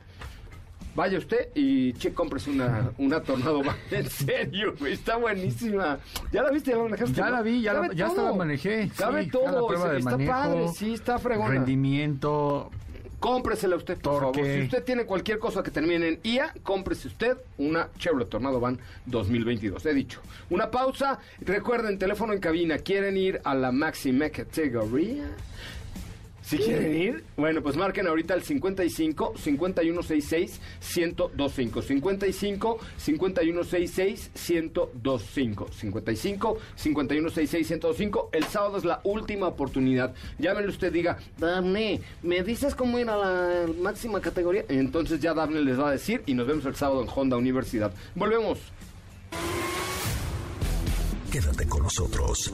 [0.97, 3.75] vaya usted y che, cómprese una, una Tornado Van.
[3.91, 5.99] En serio, güey, está buenísima.
[6.31, 6.71] ¿Ya la viste?
[6.71, 7.13] ¿Ya la manejaste?
[7.15, 8.89] Ya la vi, ya, la, ya hasta la manejé.
[8.89, 9.73] Sabe sí, todo.
[9.73, 11.51] está manejo, padre, sí, está fregona.
[11.51, 12.71] rendimiento,
[13.19, 14.41] Cómpresela usted, por Torque.
[14.41, 14.55] favor.
[14.57, 18.79] Si usted tiene cualquier cosa que termine en IA, cómprese usted una Chevrolet Tornado Van
[19.07, 19.83] 2022.
[19.87, 20.21] He dicho.
[20.51, 21.17] Una pausa.
[21.41, 22.77] Recuerden, teléfono en cabina.
[22.77, 25.25] ¿Quieren ir a la máxima categoría?
[26.47, 30.61] Si quieren ir, bueno, pues marquen ahorita al 55 5166
[30.95, 31.81] 1025.
[31.81, 35.67] 55 5166 1025.
[35.69, 38.29] 55 5166 1025.
[38.31, 40.15] El sábado es la última oportunidad.
[40.39, 44.63] Llámenle usted, diga, Dafne, ¿me dices cómo ir a la máxima categoría?
[44.69, 47.91] Entonces ya Dafne les va a decir y nos vemos el sábado en Honda Universidad.
[48.15, 48.59] Volvemos.
[51.29, 52.53] Quédate con nosotros.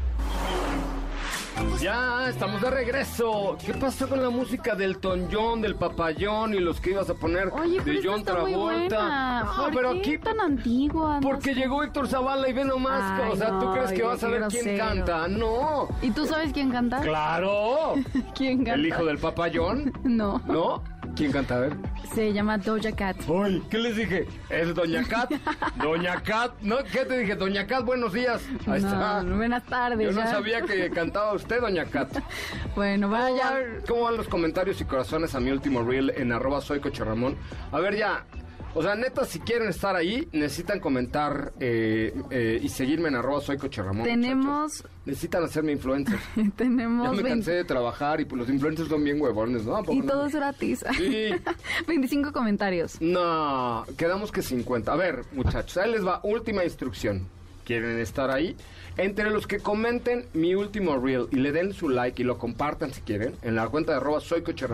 [1.81, 3.57] Ya, estamos de regreso.
[3.65, 7.15] ¿Qué pasó con la música del Ton John, del Papayón y los que ibas a
[7.15, 9.43] poner Oye, pero de John Travolta?
[9.43, 11.19] No, ¿Por pero qué aquí tan antigua?
[11.19, 11.59] No porque sé.
[11.59, 14.27] llegó Héctor Zavala y ve nomás, Ay, o sea, ¿tú no, crees que vas a
[14.27, 15.27] ver quién canta?
[15.27, 15.87] No.
[16.01, 17.01] ¿Y tú sabes quién canta?
[17.01, 17.95] Claro.
[18.35, 18.73] ¿Quién canta?
[18.73, 19.91] ¿El hijo del Papayón?
[20.03, 20.41] No.
[20.45, 20.83] ¿No?
[21.15, 21.55] ¿Quién canta?
[21.55, 21.73] A ver.
[22.15, 23.17] Se llama Doja Cat.
[23.27, 24.27] Uy, ¿qué les dije?
[24.49, 25.31] Es Doña Cat.
[25.75, 26.53] Doña Cat.
[26.61, 26.77] ¿No?
[26.91, 27.35] ¿Qué te dije?
[27.35, 28.41] Doña Cat, buenos días.
[28.65, 29.23] Ahí No, está.
[29.23, 30.13] buenas tardes.
[30.15, 32.09] Yo no sabía que cantaba usted, Doña Cat.
[32.75, 33.51] Bueno, ¿Cómo vaya.
[33.51, 37.03] van, cómo van los comentarios y corazones a mi último reel en arroba soy Coche
[37.03, 37.35] Ramón?
[37.71, 38.23] A ver ya,
[38.73, 43.41] o sea, neta, si quieren estar ahí, necesitan comentar eh, eh, y seguirme en arroba
[43.41, 44.03] soy Coche Ramón.
[44.03, 44.91] Tenemos, muchachos.
[45.05, 46.21] Necesitan hacerme influencers.
[46.35, 49.75] Ya tenemos me 20 cansé de trabajar y pues los influencers son bien huevones, ¿no?
[49.75, 50.05] ¿A poco y no?
[50.05, 50.85] todo es gratis.
[50.97, 51.29] Sí.
[51.87, 52.99] 25 comentarios.
[53.01, 54.91] No, quedamos que 50.
[54.91, 57.27] A ver, muchachos, ahí les va última instrucción.
[57.65, 58.55] quieren estar ahí.
[58.97, 62.93] Entre los que comenten mi último reel y le den su like y lo compartan
[62.93, 64.67] si quieren, en la cuenta de arroba soy Coche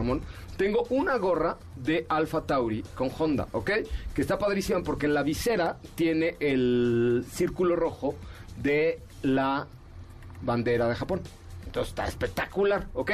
[0.58, 3.72] tengo una gorra de Alpha Tauri con Honda, ¿ok?
[4.16, 8.16] Que está padrísima porque en la visera tiene el círculo rojo
[8.62, 9.68] de la
[10.42, 11.22] bandera de Japón.
[11.68, 13.12] Entonces está espectacular, ¿ok?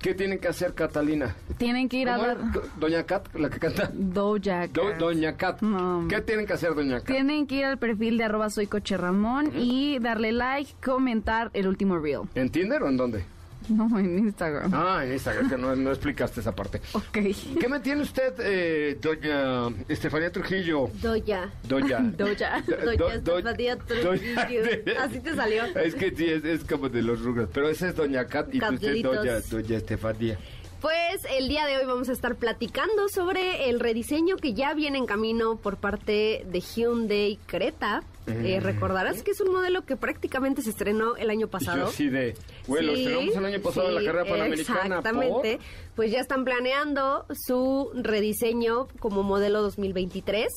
[0.00, 1.34] ¿Qué tienen que hacer, Catalina?
[1.58, 2.62] Tienen que ir a ¿Cómo dar era?
[2.78, 3.90] Doña Cat, la que canta.
[3.92, 4.98] Doja Do- Cat.
[4.98, 5.60] Doña Cat.
[5.62, 6.06] No.
[6.08, 7.06] ¿Qué tienen que hacer, Doña Cat?
[7.08, 11.66] Tienen que ir al perfil de arroba soy coche Ramón y darle like, comentar el
[11.66, 12.20] último reel.
[12.34, 13.24] ¿En Tinder o en dónde?
[13.76, 14.72] No, en Instagram.
[14.74, 16.80] Ah, en Instagram, que no, no explicaste esa parte.
[16.92, 17.18] Ok.
[17.60, 20.90] ¿Qué me tiene usted, eh, doña Estefanía Trujillo?
[21.02, 21.50] Doya.
[21.64, 21.98] Doña.
[22.16, 22.62] Doja.
[22.66, 24.62] Do- Doña do- Estefanía Trujillo.
[24.62, 25.64] Doña- Así te salió.
[25.76, 27.48] Es que sí, es, es como de los rugos.
[27.52, 29.16] Pero esa es Doña Cat y usted Catlitos.
[29.16, 30.38] Doña, doña Estefanía.
[30.80, 34.98] Pues el día de hoy vamos a estar platicando sobre el rediseño que ya viene
[34.98, 38.02] en camino por parte de Hyundai Creta.
[38.26, 41.78] Eh, recordarás que es un modelo que prácticamente se estrenó el año pasado.
[41.78, 42.34] yo así de,
[42.68, 44.80] lo Sí, estrenamos el año pasado en la sí, carrera panamericana.
[44.82, 45.58] Exactamente.
[45.94, 50.48] Pues ya están planeando su rediseño como modelo 2023.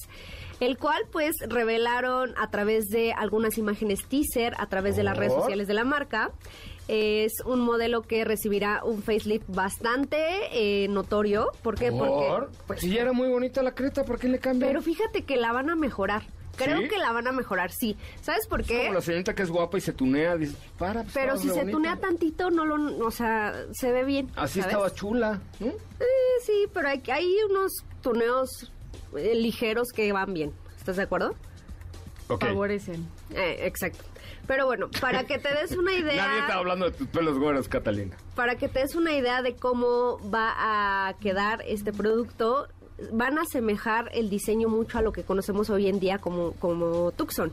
[0.60, 5.34] El cual pues revelaron a través de algunas imágenes teaser, a través de las redes
[5.34, 6.32] sociales de la marca.
[6.92, 10.18] Es un modelo que recibirá un facelift bastante
[10.52, 11.52] eh, notorio.
[11.62, 11.92] ¿Por qué?
[11.92, 12.48] ¿Por?
[12.48, 14.70] Porque Pues si ya era muy bonita la creta, ¿por qué le cambian?
[14.72, 16.24] pero fíjate que la van a mejorar.
[16.56, 16.88] Creo ¿Sí?
[16.90, 17.96] que la van a mejorar, sí.
[18.22, 18.82] ¿Sabes por qué?
[18.82, 21.54] Como la señorita que es guapa y se tunea, dices, para, pues, Pero si se
[21.60, 21.72] bonita.
[21.72, 24.30] tunea tantito, no lo, o sea, se ve bien.
[24.36, 24.74] Así ¿sabes?
[24.74, 25.68] estaba chula, ¿no?
[25.68, 25.74] Eh,
[26.44, 27.72] sí, pero hay, hay unos
[28.02, 28.72] tuneos
[29.16, 30.52] eh, ligeros que van bien.
[30.78, 31.36] ¿Estás de acuerdo?
[32.28, 32.42] Ok.
[32.44, 33.08] Favorecen.
[33.36, 34.04] Eh, exacto.
[34.48, 37.68] Pero bueno, para que te des una idea, Nadie está hablando de tus pelos güeros,
[37.68, 38.16] Catalina.
[38.36, 40.54] para que te des una idea de cómo va
[41.10, 42.68] a quedar este producto,
[43.12, 47.12] van a asemejar el diseño mucho a lo que conocemos hoy en día como, como
[47.14, 47.52] Tucson.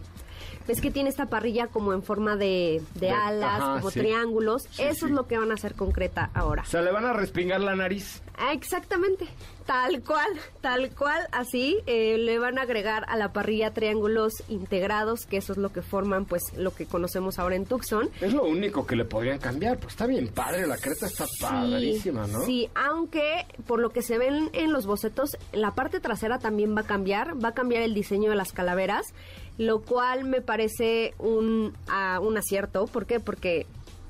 [0.67, 4.01] Ves que tiene esta parrilla como en forma de, de De- alas, ajá, como sí.
[4.01, 4.63] triángulos.
[4.71, 5.05] Sí, Eso sí.
[5.07, 6.63] es lo que van a hacer concreta ahora.
[6.63, 8.23] O sea, le van a respingar la nariz.
[8.39, 9.27] Ah, Exactamente,
[9.65, 10.29] tal cual,
[10.61, 15.53] tal cual, así eh, le van a agregar a la parrilla triángulos integrados, que eso
[15.53, 18.11] es lo que forman, pues, lo que conocemos ahora en Tucson.
[18.21, 22.27] Es lo único que le podrían cambiar, pues está bien padre, la creta está padrísima,
[22.27, 22.45] ¿no?
[22.45, 26.81] Sí, aunque por lo que se ven en los bocetos, la parte trasera también va
[26.83, 29.15] a cambiar, va a cambiar el diseño de las calaveras,
[29.59, 32.87] lo cual me parece un, ah, un acierto.
[32.87, 33.21] ¿Por qué?
[33.21, 33.67] Porque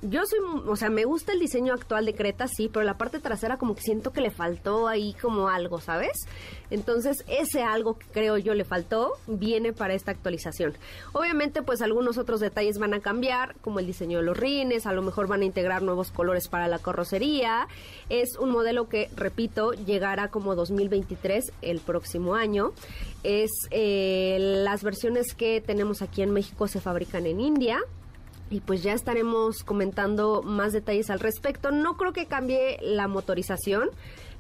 [0.09, 3.19] yo soy, o sea, me gusta el diseño actual de Creta, sí, pero la parte
[3.19, 6.27] trasera como que siento que le faltó ahí como algo, ¿sabes?
[6.71, 10.75] Entonces, ese algo que creo yo le faltó viene para esta actualización.
[11.13, 14.93] Obviamente, pues algunos otros detalles van a cambiar, como el diseño de los rines, a
[14.93, 17.69] lo mejor van a integrar nuevos colores para la carrocería.
[18.09, 22.73] Es un modelo que, repito, llegará como 2023 el próximo año.
[23.23, 27.81] Es eh, las versiones que tenemos aquí en México se fabrican en India.
[28.49, 31.73] Y pues ya estaremos comentando más detalles al respecto.
[31.73, 33.91] No creo que cambie la motorización.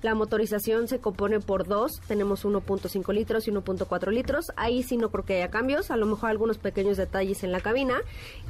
[0.02, 2.00] La motorización se compone por dos.
[2.06, 4.52] Tenemos 1.5 litros y 1.4 litros.
[4.56, 5.90] Ahí sí no creo que haya cambios.
[5.90, 7.96] A lo mejor algunos pequeños detalles en la cabina.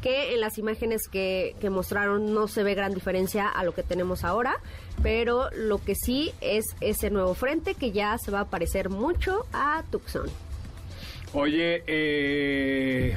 [0.02, 3.82] Que en las imágenes que, que mostraron no se ve gran diferencia a lo que
[3.82, 4.56] tenemos ahora.
[5.02, 9.46] Pero lo que sí es ese nuevo frente que ya se va a parecer mucho
[9.54, 10.28] a Tucson.
[11.32, 13.16] Oye, eh...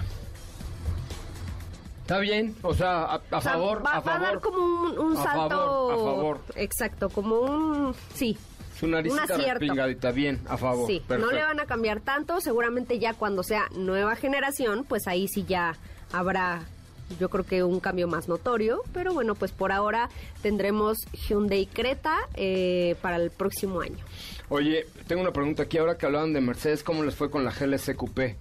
[2.09, 4.19] Está bien, o sea, a, a O sea, favor, va, a va favor.
[4.19, 5.49] a dar como un, un A salto.
[5.49, 6.39] favor, a favor.
[6.55, 7.93] Exacto, como un.
[8.15, 8.35] Sí.
[8.79, 10.87] Su naricita respingadita, bien, a favor.
[10.87, 11.23] Sí, perfecto.
[11.27, 12.41] no le van a cambiar tanto.
[12.41, 15.75] Seguramente ya cuando sea nueva generación, pues ahí sí ya
[16.11, 16.63] habrá,
[17.19, 18.81] yo creo que un cambio más notorio.
[18.91, 20.09] Pero bueno, pues por ahora
[20.41, 24.03] tendremos Hyundai Creta eh, para el próximo año.
[24.51, 25.77] Oye, tengo una pregunta aquí.
[25.77, 28.35] Ahora que hablaban de Mercedes, ¿cómo les fue con la GLC Coupé?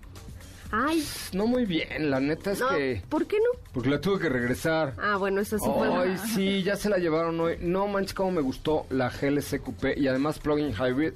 [0.70, 1.02] Ay,
[1.32, 3.02] No muy bien, la neta es no, que...
[3.08, 3.58] ¿por qué no?
[3.72, 4.94] Porque la tuve que regresar.
[4.98, 5.88] Ah, bueno, eso sí fue.
[5.88, 7.56] Ay, sí, ya se la llevaron hoy.
[7.60, 11.12] No manches, cómo me gustó la GLC Coupé y además plug-in hybrid.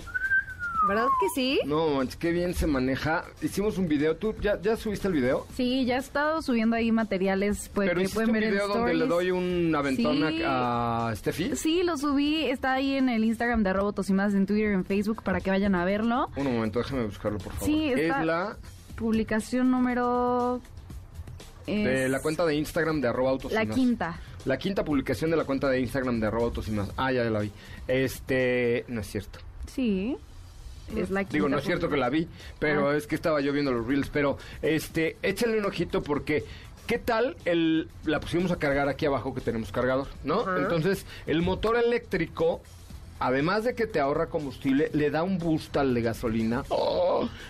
[0.89, 1.61] ¿Verdad que sí?
[1.65, 3.25] No manches, qué bien se maneja.
[3.41, 4.17] Hicimos un video.
[4.17, 5.47] ¿Tú ya, ya subiste el video?
[5.57, 8.51] Sí, ya he estado subiendo ahí materiales pues, Pero que hiciste pueden un ver en
[8.51, 10.43] video donde le doy un aventón Sí.
[10.45, 11.55] a, a Steffi.
[11.55, 14.85] Sí, lo subí, está ahí en el Instagram de Robotos y más, en Twitter, en
[14.85, 16.31] Facebook, para que vayan a verlo.
[16.37, 17.67] Un momento, déjame buscarlo, por favor.
[17.69, 18.57] Sí, está- Es la
[18.97, 20.61] Publicación número...
[21.67, 24.21] de la cuenta de Instagram de arroba autos y La quinta.
[24.45, 26.91] La quinta publicación de la cuenta de Instagram de arroba autos y más.
[26.97, 27.51] Ah, ya la vi.
[27.89, 29.39] Este, no es cierto.
[29.73, 30.17] Sí,
[30.97, 31.25] es la.
[31.25, 32.27] Digo, no es cierto que la vi,
[32.59, 32.97] pero Ah.
[32.97, 34.09] es que estaba yo viendo los reels.
[34.11, 36.45] Pero, este, échale un ojito porque,
[36.87, 37.37] ¿qué tal?
[37.45, 40.41] El, la pusimos a cargar aquí abajo que tenemos cargador, ¿no?
[40.41, 40.59] Ajá.
[40.59, 42.61] Entonces, el motor eléctrico,
[43.23, 46.65] además de que te ahorra combustible, le da un boost al de gasolina.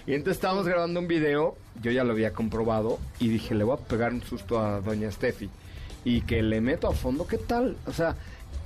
[0.06, 3.78] Y entonces estábamos grabando un video, yo ya lo había comprobado y dije, le voy
[3.78, 5.48] a pegar un susto a doña Steffi.
[6.04, 7.76] Y que le meto a fondo, ¿qué tal?
[7.86, 8.16] O sea,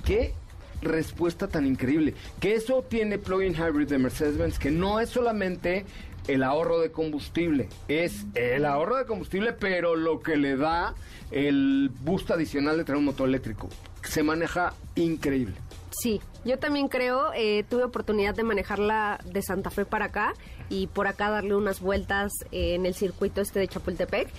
[0.03, 0.33] qué
[0.81, 2.13] respuesta tan increíble.
[2.41, 5.85] Que eso tiene plug-in hybrid de Mercedes-Benz, que no es solamente
[6.27, 10.93] el ahorro de combustible, es el ahorro de combustible, pero lo que le da
[11.31, 13.69] el boost adicional de tener un motor eléctrico.
[14.03, 15.55] Se maneja increíble.
[15.89, 20.33] Sí, yo también creo, eh, tuve oportunidad de manejarla de Santa Fe para acá
[20.69, 24.29] y por acá darle unas vueltas en el circuito este de Chapultepec.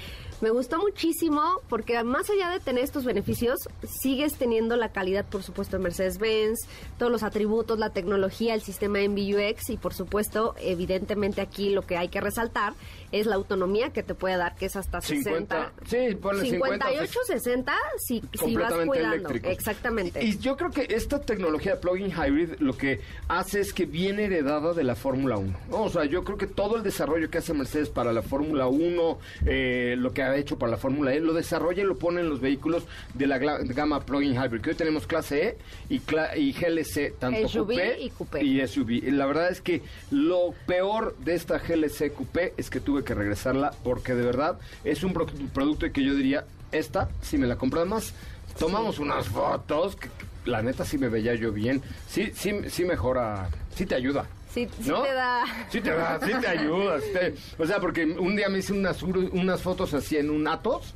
[0.40, 5.42] Me gustó muchísimo porque más allá de tener estos beneficios, sigues teniendo la calidad, por
[5.42, 6.60] supuesto, de Mercedes-Benz,
[6.96, 11.96] todos los atributos, la tecnología, el sistema MBUX y, por supuesto, evidentemente aquí lo que
[11.96, 12.74] hay que resaltar
[13.10, 15.72] es la autonomía que te puede dar, que es hasta 60.
[15.72, 18.94] 50, sí, ponle 50, 58, 60 si, si vas cuidando.
[18.94, 19.50] eléctricos.
[19.50, 20.24] Exactamente.
[20.24, 24.26] Y yo creo que esta tecnología de plug-in hybrid lo que hace es que viene
[24.26, 25.58] heredada de la Fórmula 1.
[25.70, 25.82] ¿no?
[25.82, 29.18] O sea, yo creo que todo el desarrollo que hace Mercedes para la Fórmula 1,
[29.46, 32.28] eh, lo que ha hecho para la Fórmula E, lo desarrolla y lo pone en
[32.28, 34.60] los vehículos de la gama plug-in hybrid.
[34.60, 35.58] Que hoy tenemos clase E
[35.88, 38.44] y, cla- y GLC, tanto SUV coupé y coupé.
[38.44, 38.90] y SUV.
[38.92, 43.14] Y La verdad es que lo peor de esta GLC coupé es que tuve que
[43.14, 47.56] regresarla porque de verdad es un pro- producto que yo diría, esta, si me la
[47.56, 48.12] compras más,
[48.58, 50.08] tomamos unas fotos, que
[50.44, 54.26] la neta sí me veía yo bien, sí, sí, sí mejora, sí te ayuda.
[54.50, 55.02] Sí, sí ¿no?
[55.02, 55.44] te da...
[55.70, 57.00] Sí te da, sí te ayuda.
[57.00, 60.46] sí te- o sea, porque un día me hice unas, unas fotos así en un
[60.48, 60.94] Atos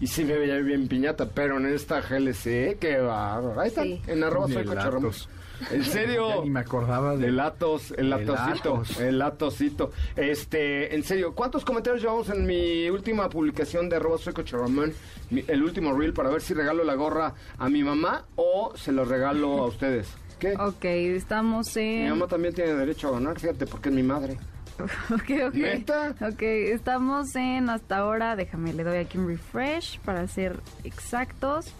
[0.00, 3.60] y sí me veía bien piñata, pero en esta GLC, qué bárbaro.
[3.60, 4.00] Ahí está, Sí.
[4.06, 5.28] en arroba soy Atos.
[5.70, 6.28] En serio.
[6.36, 9.00] Ya ni me acordaba de- Del Atos, el Atosito, Atos.
[9.00, 9.90] el Atosito.
[10.14, 14.92] Este, en serio, ¿cuántos comentarios llevamos en mi última publicación de arroba soy Coche Ramón?
[15.30, 19.04] El último reel para ver si regalo la gorra a mi mamá o se lo
[19.06, 20.08] regalo a ustedes.
[20.38, 20.54] ¿Qué?
[20.58, 22.10] Ok, estamos Mi en...
[22.10, 24.38] mamá también tiene derecho a ganar, fíjate, porque es mi madre.
[25.10, 25.54] Ok, ok.
[25.54, 26.14] ¿Neta?
[26.20, 31.72] Ok, estamos en hasta ahora, déjame, le doy aquí un refresh para ser exactos.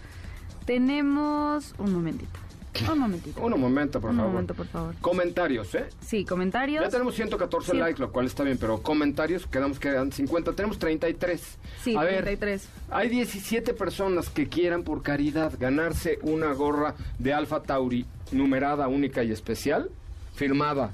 [0.64, 2.38] Tenemos un momentito.
[2.90, 3.40] Un momentito.
[3.40, 4.32] Un momento, por Un favor.
[4.32, 4.94] momento, por favor.
[5.00, 5.86] Comentarios, ¿eh?
[6.04, 6.82] Sí, comentarios.
[6.84, 7.76] Ya tenemos 114 Sí.
[7.78, 10.52] likes, lo cual está bien, pero comentarios quedamos que eran 50.
[10.52, 11.58] Tenemos 33.
[11.82, 12.68] Sí, a ver, 33.
[12.90, 19.22] hay 17 personas que quieran por caridad ganarse una gorra de Alfa Tauri numerada, única
[19.24, 19.90] y especial,
[20.34, 20.90] firmada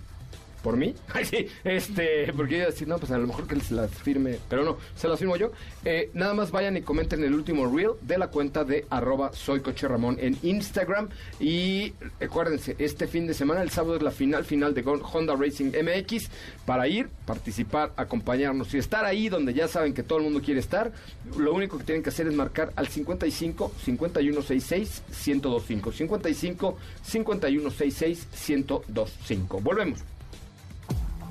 [0.62, 0.94] por mí.
[1.12, 3.74] Ay, sí, este, porque yo iba a decir, no, pues a lo mejor que se
[3.74, 5.52] las firme, pero no, se las firmo yo.
[5.84, 9.60] Eh, nada más vayan y comenten el último reel de la cuenta de arroba soy
[9.60, 11.08] Coche Ramón en Instagram.
[11.40, 15.72] Y acuérdense, este fin de semana, el sábado es la final, final de Honda Racing
[15.72, 16.30] MX,
[16.64, 20.60] para ir, participar, acompañarnos y estar ahí donde ya saben que todo el mundo quiere
[20.60, 20.92] estar.
[21.36, 25.92] Lo único que tienen que hacer es marcar al 55 5166 1025.
[25.92, 29.60] 55 5166 1025.
[29.60, 30.11] Volvemos.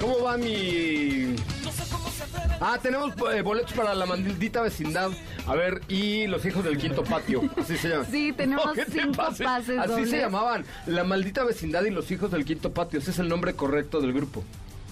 [0.00, 1.36] ¿Cómo va mi...?
[2.60, 5.10] Ah, tenemos eh, boletos para la maldita vecindad.
[5.46, 7.42] A ver, y los hijos del quinto patio.
[7.56, 8.06] Así se llaman.
[8.10, 9.44] Sí, tenemos ¿qué te cinco pasa?
[9.44, 10.10] pases Así dobles.
[10.10, 10.64] se llamaban.
[10.86, 13.00] La maldita vecindad y los hijos del quinto patio.
[13.00, 14.44] Ese es el nombre correcto del grupo.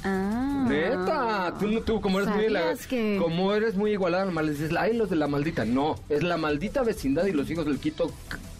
[0.03, 0.67] Ah.
[0.69, 4.73] Neta, tú, no- tú como eres muy la- ¿Sabías que- como eres muy igualada dices,
[4.77, 5.65] ay, los de la maldita.
[5.65, 8.11] No, es la maldita vecindad y los hijos del quinto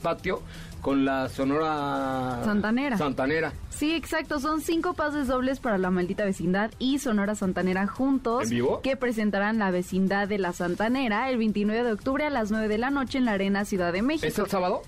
[0.03, 0.43] patio
[0.81, 2.99] con la sonora Santanera.
[2.99, 3.53] Santanera.
[3.71, 4.41] Sí, exacto.
[4.41, 8.45] Son cinco pases dobles para la maldita vecindad y Sonora Santanera juntos.
[8.45, 8.81] ¿En vivo?
[8.83, 12.79] Que presentarán la vecindad de la Santanera el 29 de octubre a las 9 de
[12.79, 14.27] la noche en la Arena Ciudad de México.
[14.27, 14.83] ¿Es el sábado?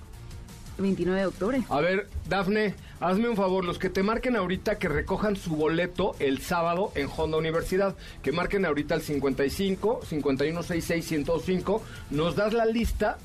[0.79, 1.63] 29 de octubre.
[1.69, 6.15] A ver, Dafne, hazme un favor, los que te marquen ahorita que recojan su boleto
[6.19, 12.67] el sábado en Honda Universidad, que marquen ahorita el 55 5166 105, nos das la
[12.67, 13.19] lista,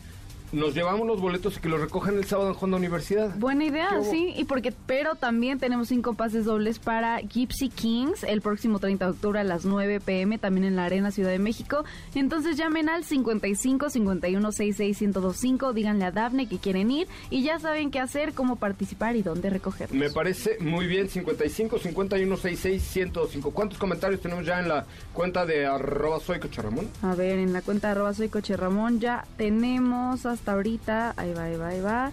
[0.52, 3.36] nos llevamos los boletos y que los recojan el sábado en Honda Universidad.
[3.38, 8.42] Buena idea, sí, y porque, pero también tenemos cinco pases dobles para Gypsy Kings el
[8.42, 11.84] próximo 30 de octubre a las 9 pm, también en la Arena Ciudad de México.
[12.16, 17.60] Entonces llamen al 55 51 66 1025, díganle a Dafne que quieren ir y ya
[17.60, 19.98] saben qué hacer, cómo participar y dónde recogerlos.
[19.98, 23.52] Me parece muy bien, 55 51 66 105.
[23.52, 26.88] ¿Cuántos comentarios tenemos ya en la cuenta de arroba soy Coche Ramón?
[27.02, 31.34] A ver, en la cuenta de arroba soy Coche Ramón ya tenemos hasta ahorita, ahí
[31.34, 32.12] va, ahí va, ahí va.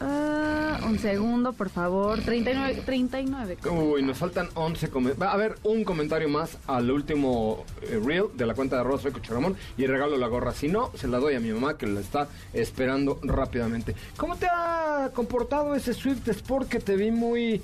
[0.00, 2.20] Ah, un segundo, por favor.
[2.20, 2.82] 39.
[2.84, 3.58] 39.
[3.70, 5.22] Uy, nos faltan 11 comentarios.
[5.22, 9.00] Va a haber un comentario más al último eh, reel de la cuenta de arroba
[9.00, 10.52] soy Coche Ramón y regalo la gorra.
[10.52, 13.94] Si no, se la doy a mi mamá que la está esperando rápidamente.
[14.16, 17.62] ¿Cómo te ha comportado ese Swift Sport que te vi muy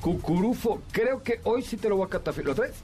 [0.00, 0.80] cucurufo?
[0.92, 2.48] Creo que hoy sí te lo voy a catafilar.
[2.48, 2.74] ¿Lo traes?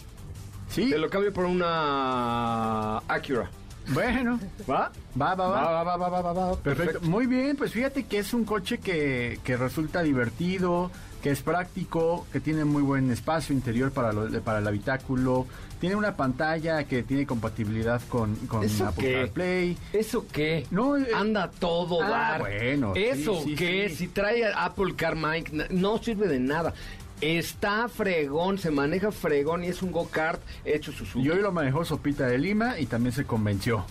[0.69, 0.91] Sí.
[0.91, 3.51] Te lo cambio por una Acura.
[3.91, 4.39] Bueno,
[4.69, 4.91] ¿Va?
[5.21, 5.63] va, va, va.
[5.63, 6.57] Va, va, va, va, va, va.
[6.57, 7.01] Perfecto.
[7.03, 10.91] Muy bien, pues fíjate que es un coche que, que resulta divertido,
[11.23, 15.47] que es práctico, que tiene muy buen espacio interior para, lo- para el habitáculo,
[15.81, 19.15] tiene una pantalla que tiene compatibilidad con, con ¿Eso Apple qué?
[19.15, 19.79] CarPlay.
[19.93, 20.67] ¿Eso qué?
[20.71, 22.41] No, eh, Anda todo ah, dar.
[22.41, 23.89] bueno, ¿Eso sí, qué?
[23.89, 23.97] sí.
[23.97, 26.75] Si trae Apple Car Mic, na- no sirve de nada.
[27.21, 31.27] Está fregón, se maneja fregón y es un go-kart hecho Suzuki.
[31.27, 33.85] Y hoy lo manejó Sopita de Lima y también se convenció.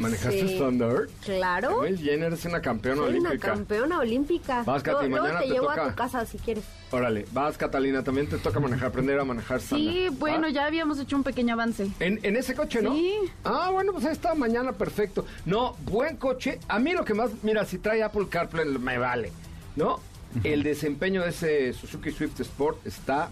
[0.00, 0.58] ¿Manejaste Sí.
[0.58, 1.08] Thunder?
[1.24, 1.84] Claro.
[1.84, 3.48] Emil Jenner es una campeona Soy una olímpica.
[3.52, 4.62] campeona olímpica.
[4.64, 5.84] Vas, Luego- luego mañana te te llevo toca.
[5.84, 6.64] a tu casa si quieres.
[6.90, 10.10] Órale, vas Catalina, también te toca manejar, aprender a manejar Sí, Thunder.
[10.10, 10.16] ¿va?
[10.18, 11.86] bueno, ya habíamos hecho un pequeño avance.
[12.00, 12.94] En, en ese coche, ¿no?
[12.94, 13.14] Sí.
[13.44, 15.24] Ah, bueno, pues ahí está, mañana perfecto.
[15.44, 16.58] No, buen coche.
[16.66, 19.30] A mí lo que más, mira, si trae Apple CarPlay me vale,
[19.76, 20.00] ¿no?
[20.44, 23.30] El desempeño de ese Suzuki Swift Sport está...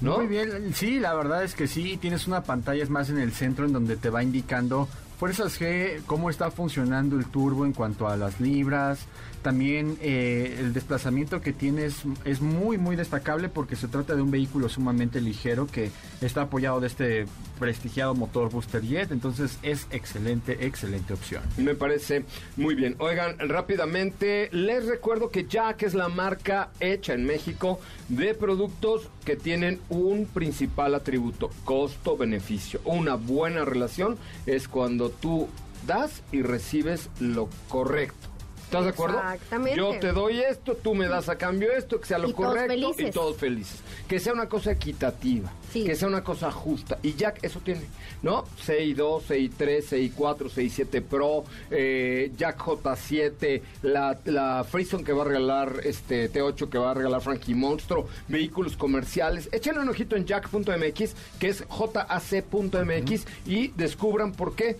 [0.00, 0.18] ¿No?
[0.18, 3.32] Muy bien, sí, la verdad es que sí, tienes una pantalla es más en el
[3.32, 4.88] centro en donde te va indicando
[5.18, 9.00] Fuerzas G, cómo está funcionando el turbo en cuanto a las libras.
[9.42, 14.30] También eh, el desplazamiento que tienes es muy, muy destacable porque se trata de un
[14.30, 15.90] vehículo sumamente ligero que
[16.20, 17.26] está apoyado de este
[17.58, 19.10] prestigiado motor Booster Jet.
[19.10, 21.42] Entonces es excelente, excelente opción.
[21.56, 22.24] Me parece
[22.56, 22.94] muy bien.
[22.98, 29.36] Oigan, rápidamente, les recuerdo que Jack es la marca hecha en México de productos que
[29.36, 32.80] tienen un principal atributo, costo-beneficio.
[32.84, 34.16] Una buena relación
[34.46, 35.48] es cuando tú
[35.86, 38.28] das y recibes lo correcto.
[38.64, 39.16] ¿Estás de acuerdo?
[39.16, 39.78] Exactamente.
[39.78, 42.48] Yo te doy esto, tú me das a cambio esto, que sea lo Y todos
[42.50, 43.14] correcto y felices.
[43.14, 43.80] todos felices.
[44.06, 45.84] Que sea una cosa equitativa, Sí.
[45.84, 46.98] que sea una cosa justa.
[47.02, 47.80] Y Jack eso tiene,
[48.20, 48.44] ¿no?
[48.66, 49.82] CI2, CI3,
[50.12, 56.68] CI4, CI7 Pro, eh, Jack J7, la, la Freeson que va a regalar este T8
[56.68, 59.48] que va a regalar Frankie Monstro, vehículos comerciales.
[59.50, 64.76] Échenle un ojito en jack.mx, que es jac.mx, y descubran por qué.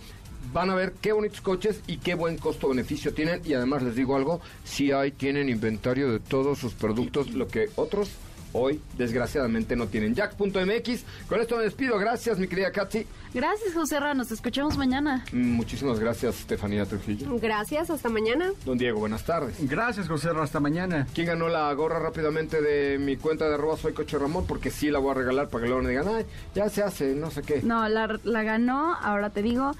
[0.53, 3.41] Van a ver qué bonitos coches y qué buen costo-beneficio tienen.
[3.45, 7.69] Y además les digo algo, si hay, tienen inventario de todos sus productos, lo que
[7.75, 8.09] otros
[8.53, 10.15] hoy desgraciadamente no tienen.
[10.15, 11.97] Jack.mx, con esto me despido.
[11.97, 13.05] Gracias, mi querida Katsi.
[13.33, 14.13] Gracias, José Ra.
[14.13, 15.23] Nos escuchamos mañana.
[15.31, 17.37] Muchísimas gracias, Estefanía Trujillo.
[17.39, 18.51] Gracias, hasta mañana.
[18.65, 19.55] Don Diego, buenas tardes.
[19.69, 20.33] Gracias, José.
[20.33, 21.07] Ra, Hasta mañana.
[21.13, 24.45] ¿Quién ganó la gorra rápidamente de mi cuenta de arroba soy coche Ramón?
[24.47, 26.25] Porque sí la voy a regalar para que luego me digan, ay,
[26.55, 27.61] ya se hace, no sé qué.
[27.61, 29.73] No, la, la ganó, ahora te digo,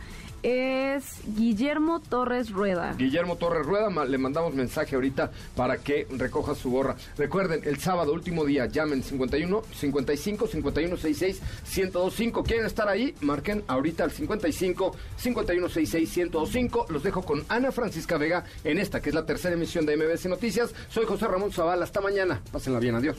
[0.43, 2.93] es Guillermo Torres Rueda.
[2.97, 6.95] Guillermo Torres Rueda, le mandamos mensaje ahorita para que recoja su gorra.
[7.17, 11.41] Recuerden, el sábado, último día, llamen 51 55 51 66
[11.75, 12.43] 1025.
[12.43, 13.15] ¿Quieren estar ahí?
[13.21, 16.85] Marquen ahorita al 55 51 66 1025.
[16.89, 20.25] Los dejo con Ana Francisca Vega en esta, que es la tercera emisión de MBC
[20.25, 20.73] Noticias.
[20.89, 21.83] Soy José Ramón Zavala.
[21.83, 22.41] Hasta mañana.
[22.51, 22.95] Pásenla bien.
[22.95, 23.17] Adiós.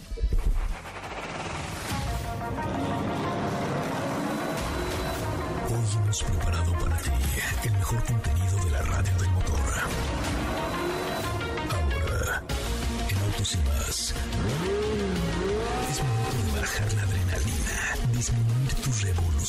[5.68, 6.69] Hoy hemos preparado